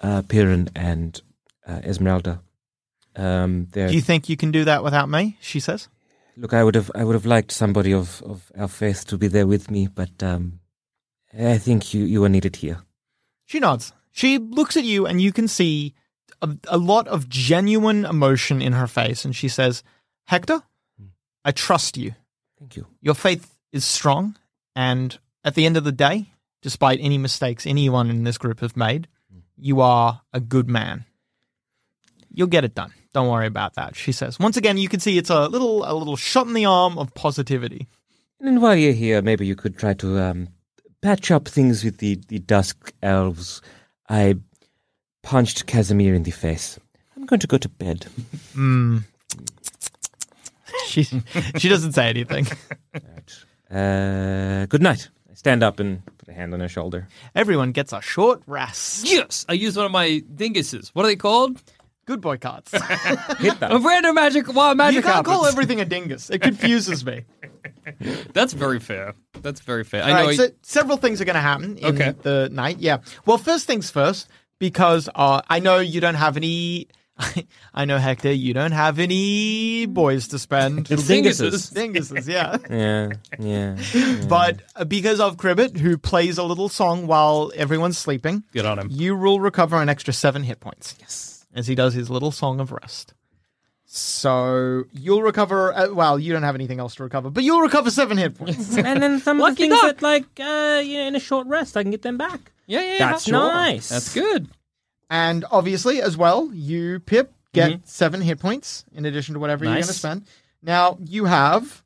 [0.00, 1.20] uh, Piran and
[1.66, 2.40] uh, Ezmerelda.
[3.16, 5.38] Um, Do you think you can do that without me?
[5.40, 5.88] She says.
[6.36, 9.28] Look, I would have, I would have liked somebody of, of our faith to be
[9.28, 10.60] there with me, but um,
[11.32, 12.82] I think you, you are needed here.
[13.46, 13.92] She nods.
[14.10, 15.94] She looks at you, and you can see
[16.42, 19.24] a, a lot of genuine emotion in her face.
[19.24, 19.82] And she says,
[20.30, 20.62] Hecktor,
[21.44, 22.14] I trust you.
[22.58, 22.86] Thank you.
[23.00, 24.36] Your faith is strong.
[24.74, 26.30] And at the end of the day,
[26.62, 29.08] despite any mistakes anyone in this group have made,
[29.56, 31.04] you are a good man.
[32.32, 32.92] You'll get it done.
[33.12, 34.40] Don't worry about that, she says.
[34.40, 37.14] Once again, you can see it's a little a little shot in the arm of
[37.14, 37.86] positivity.
[38.40, 40.48] And while you're here, maybe you could try to um,
[41.00, 43.62] patch up things with the, the Dusk Elves.
[44.08, 44.34] I
[45.22, 46.78] punched Kasimir in the face.
[47.16, 48.06] I'm going to go to bed.
[48.54, 49.04] Mm.
[50.86, 51.04] She
[51.58, 52.46] she doesn't say anything.
[53.74, 55.08] Uh, good night.
[55.30, 57.08] I stand up and put a hand on her shoulder.
[57.34, 59.06] Everyone gets a short rest.
[59.10, 60.90] Yes, I used one of my dinguses.
[60.90, 61.60] What are they called?
[62.06, 62.70] Good boy cards.
[63.38, 63.72] Hit that.
[63.72, 66.28] A random magic wild magic you can't call everything a dingus.
[66.30, 67.24] It confuses me.
[68.34, 69.14] That's very fair.
[69.40, 70.04] That's very fair.
[70.04, 70.26] I All know.
[70.26, 72.14] right, I- so several things are going to happen in Okay.
[72.22, 72.78] the night.
[72.78, 72.98] Yeah.
[73.24, 76.88] Well, first things first, because uh, I know you don't have any.
[77.74, 80.90] I know Hecktor, you don't have any boys to spend.
[80.90, 81.72] Little dinguses.
[81.72, 82.56] dinguses, yeah.
[82.68, 84.26] Yeah, yeah.
[84.28, 88.78] But uh, because of Cribbit, who plays a little song while everyone's sleeping, Good on
[88.80, 88.88] him.
[88.90, 90.96] you will recover an extra seven hit points.
[91.00, 91.46] Yes.
[91.54, 93.14] As he does his little song of rest.
[93.86, 95.72] So you'll recover.
[95.72, 98.76] Uh, well, you don't have anything else to recover, but you'll recover seven hit points.
[98.76, 99.98] and then some of the Lucky things duck.
[99.98, 102.50] that, like, uh, you know, in a short rest, I can get them back.
[102.66, 102.98] Yeah, yeah, yeah.
[103.12, 103.34] That's Sure.
[103.34, 103.90] nice.
[103.90, 104.48] That's good.
[105.10, 107.80] And obviously, as well, you Pip get Mhm.
[107.86, 110.24] seven hit points in addition to whatever you're going to spend.
[110.62, 111.82] Now you have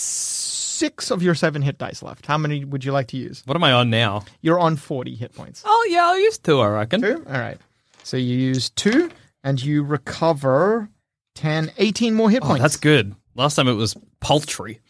[0.00, 2.26] six of your seven hit dice left.
[2.26, 3.42] How many would you like to use?
[3.46, 4.24] What am I on now?
[4.40, 5.62] You're on forty hit points.
[5.64, 7.00] Oh, yeah, I'll use two, I reckon.
[7.02, 7.24] Two?
[7.26, 7.58] All right.
[8.02, 9.10] So you use two
[9.42, 10.88] and you recover
[11.34, 12.62] 10, 18 more hit Oh, points.
[12.62, 13.14] that's good.
[13.34, 14.80] Last time it was paltry.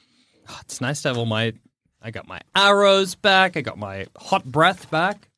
[0.49, 1.53] Oh, it's nice to have all my.
[2.03, 3.57] I got my arrows back.
[3.57, 5.29] I got my hot breath back.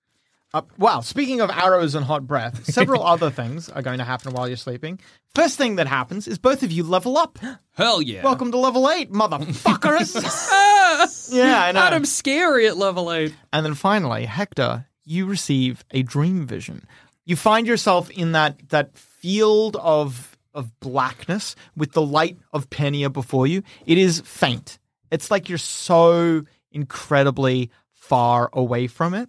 [0.55, 4.32] Uh, wow, speaking of arrows and hot breath, several other things are going to happen
[4.32, 4.99] while you're sleeping.
[5.34, 7.38] First thing that happens is both of you level up.
[7.72, 8.22] Hell yeah.
[8.22, 10.14] Welcome to level 8, motherfuckers.
[11.32, 11.80] yeah, I know.
[11.80, 13.34] Adam's scary at level 8.
[13.53, 16.86] And then finally, Hecktor, you receive a dream vision.
[17.26, 23.12] You find yourself in that that field of of blackness with the light of Penia
[23.12, 23.62] before you.
[23.84, 24.78] It is faint.
[25.11, 29.28] It's like you're so incredibly far away from it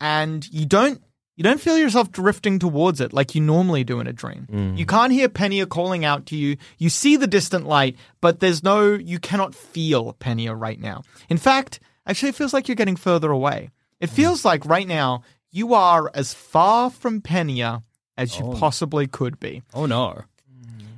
[0.00, 1.02] and you don't
[1.36, 4.46] you don't feel yourself drifting towards it like you normally do in a dream.
[4.50, 4.78] Mm.
[4.78, 6.56] You can't hear Penia calling out to you.
[6.78, 11.02] You see the distant light, but there's no you cannot feel Penia right now.
[11.28, 13.70] In fact, actually it feels like you're getting further away.
[14.00, 14.14] It mm.
[14.14, 17.82] feels like right now you are as far from Penia
[18.16, 18.52] as you oh.
[18.52, 19.62] possibly could be.
[19.72, 20.22] Oh, no.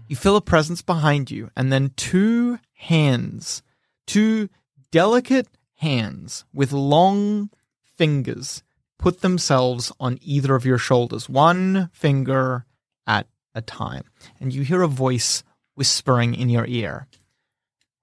[0.09, 3.63] You feel a presence behind you, and then two hands,
[4.07, 4.49] two
[4.93, 7.51] delicate hands with long
[7.97, 8.63] fingers
[8.99, 12.67] put themselves on either of your shoulders, one finger
[13.07, 14.05] at a time.
[14.41, 15.43] And you hear a voice
[15.75, 17.07] whispering in your ear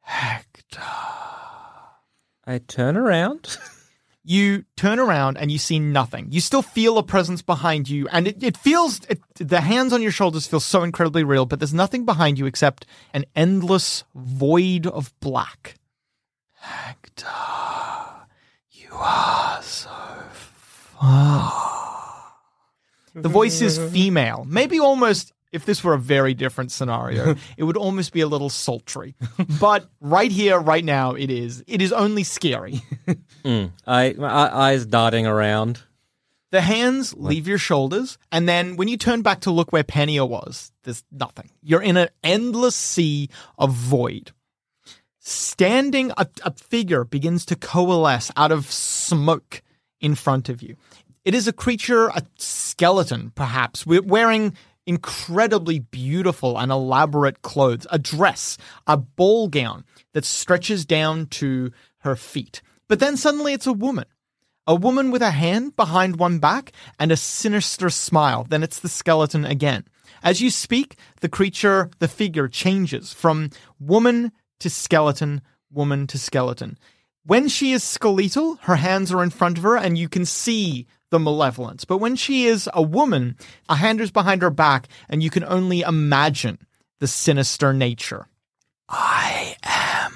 [0.08, 0.82] Hecktor.
[2.46, 3.58] I turn around.
[4.26, 6.28] You turn around and you see nothing.
[6.32, 10.02] You still feel a presence behind you, and it, it feels it, the hands on
[10.02, 14.88] your shoulders feel so incredibly real, but there's nothing behind you except an endless void
[14.88, 15.76] of black.
[16.64, 18.28] Hecktor,
[18.72, 19.90] you are so
[23.16, 25.34] The voice is female, maybe almost.
[25.52, 29.16] If this were a very different scenario, it would almost be a little sultry.
[29.60, 31.64] But right here, right now, it is.
[31.68, 32.82] It is only scary.
[33.44, 33.72] Mm.
[33.86, 35.84] I my eyes darting around.
[36.52, 40.26] The hands leave your shoulders, and then when you turn back to look where Penia
[40.26, 41.50] was, there's nothing.
[41.62, 43.28] You're in an endless sea
[43.58, 44.32] of void.
[45.20, 49.62] Standing, a, a figure begins to coalesce out of smoke
[50.04, 50.76] in front of you.
[51.26, 57.98] It is a creature, a skeleton, perhaps, we- wearing incredibly beautiful and elaborate clothes, a
[57.98, 62.62] dress, a ball gown that stretches down to her feet.
[62.90, 64.06] But then suddenly it's a woman.
[64.68, 68.46] A woman with a hand behind one back and a sinister smile.
[68.48, 69.86] Then it's the skeleton again.
[70.22, 73.50] As you speak, the creature, the figure changes from
[73.80, 75.42] woman to skeleton,
[75.72, 76.78] woman to skeleton.
[77.26, 80.88] When she is skeletal, her hands are in front of her and you can see
[81.10, 81.86] the malevolence.
[81.86, 83.38] But when she is a woman,
[83.70, 86.58] a hand is behind her back and you can only imagine
[87.00, 88.28] the sinister nature.
[88.90, 90.14] I am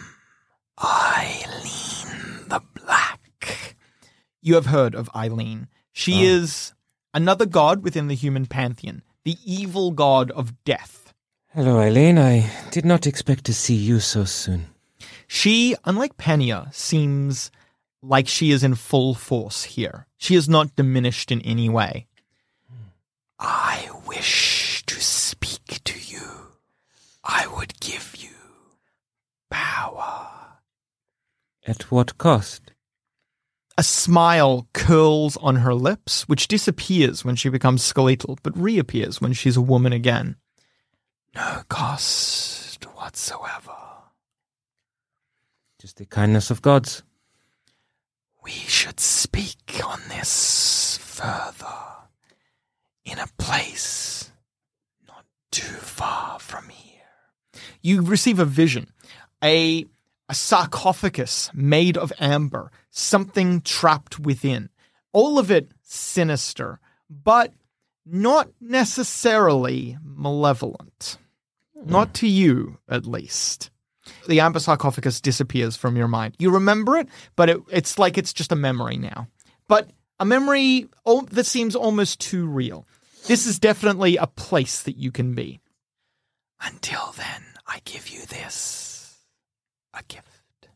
[0.84, 3.78] Eileen the Black.
[4.42, 5.70] You have heard of Eileen.
[5.94, 6.36] She oh.
[6.40, 6.74] is
[7.14, 11.14] another god within the human pantheon, the evil god of death.
[11.54, 12.18] Hello, Eileen.
[12.18, 14.68] I did not expect to see you so soon.
[15.28, 17.52] She, unlike Penia, seems
[18.02, 20.08] like she is in full force here.
[20.18, 22.08] She is not diminished in any way.
[23.40, 26.54] I wish to speak to you.
[27.24, 28.30] I would give you
[29.50, 30.28] power.
[31.66, 32.72] At what cost?
[33.78, 39.34] A smile curls on her lips, which disappears when she becomes skeletal, but reappears when
[39.34, 40.38] she's a woman again.
[41.36, 43.87] No cost whatsoever.
[45.94, 47.04] The kindness of gods.
[48.44, 51.68] We should speak on this further
[53.06, 54.32] in a place
[55.08, 57.02] not too far from here.
[57.82, 58.92] you receive a vision
[59.44, 59.86] a
[60.30, 64.70] a sarcophagus made of amber something trapped within
[65.14, 66.80] all of it sinister
[67.10, 67.54] but
[68.06, 71.18] not necessarily malevolent
[71.86, 73.70] not to you at least
[74.28, 78.34] the amber sarcophagus disappears from your mind you remember it but it, it's like it's
[78.34, 79.28] just a memory now
[79.68, 80.88] but a memory
[81.32, 82.88] that seems almost too real.
[83.28, 85.60] This is definitely a place that you can be.
[86.60, 89.16] Until then, I give you this
[89.94, 90.70] a gift.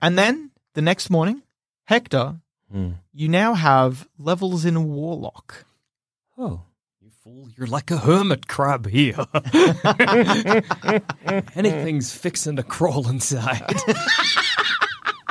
[0.00, 1.42] And then the next morning,
[1.88, 2.90] Hecktor, Hmm.
[3.12, 5.64] you now have levels in Warlock.
[6.38, 6.62] Oh.
[7.30, 9.14] Fool, you're like a hermit crab here.
[11.54, 13.76] Anything's fixing to crawl inside.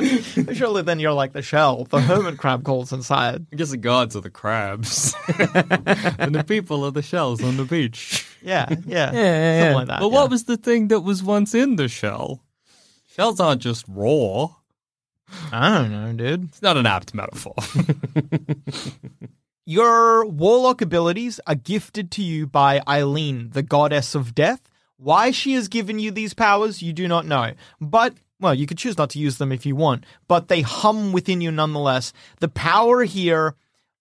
[0.54, 1.84] Surely then you're like the shell.
[1.86, 3.45] The hermit crab calls inside.
[3.52, 7.66] I guess the gods are the crabs, and the people are the shells on the
[7.66, 8.26] beach.
[8.41, 9.12] Yeah, yeah.
[9.12, 10.00] Yeah, Something like that.
[10.00, 10.14] But yeah.
[10.14, 12.41] what was the thing that was once in the shell?
[13.10, 14.47] Shells aren't just raw.
[15.52, 16.45] I don't know, dude.
[16.45, 17.56] It's not an apt metaphor.
[19.70, 24.67] Your warlock abilities are gifted to you by Eileen, the goddess of death.
[24.97, 27.53] Why she has given you these powers, you do not know.
[27.80, 31.11] But, well, you could choose not to use them if you want, but they hum
[31.11, 32.13] within you nonetheless.
[32.39, 33.53] The power here,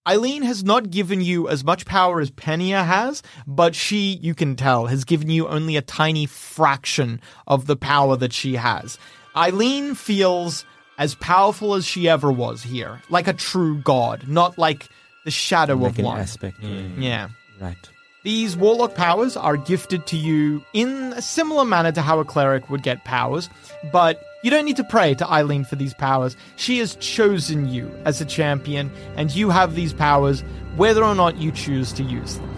[0.07, 4.55] Eileen has not given you as much power as Penia has, but she, you can
[4.55, 8.97] tell, has given you only a tiny fraction of the power that she has.
[9.35, 10.65] Eileen feels
[10.97, 14.89] as powerful as she ever was here, like a true god, not like
[15.29, 16.19] the shadow Like of an one.
[16.19, 16.59] aspect.
[16.61, 17.01] Mm.
[17.01, 17.29] Yeah.
[17.61, 17.77] Right.
[18.23, 22.69] These warlock powers are gifted to you in a similar manner to how a cleric
[22.69, 23.49] would get powers,
[23.93, 26.35] but you don't need to pray to Eileen for these powers.
[26.57, 30.43] She has chosen you as a champion, and you have these powers
[30.75, 32.49] whether or not you choose to use them.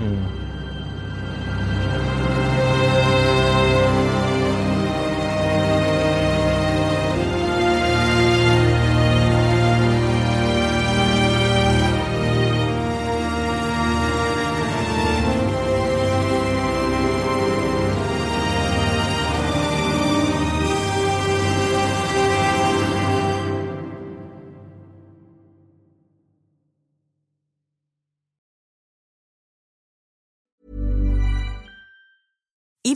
[0.00, 0.49] Mm.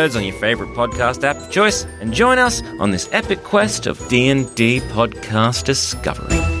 [0.00, 3.98] On your favorite podcast app of choice and join us on this epic quest of
[4.08, 6.59] D&D podcast discovery.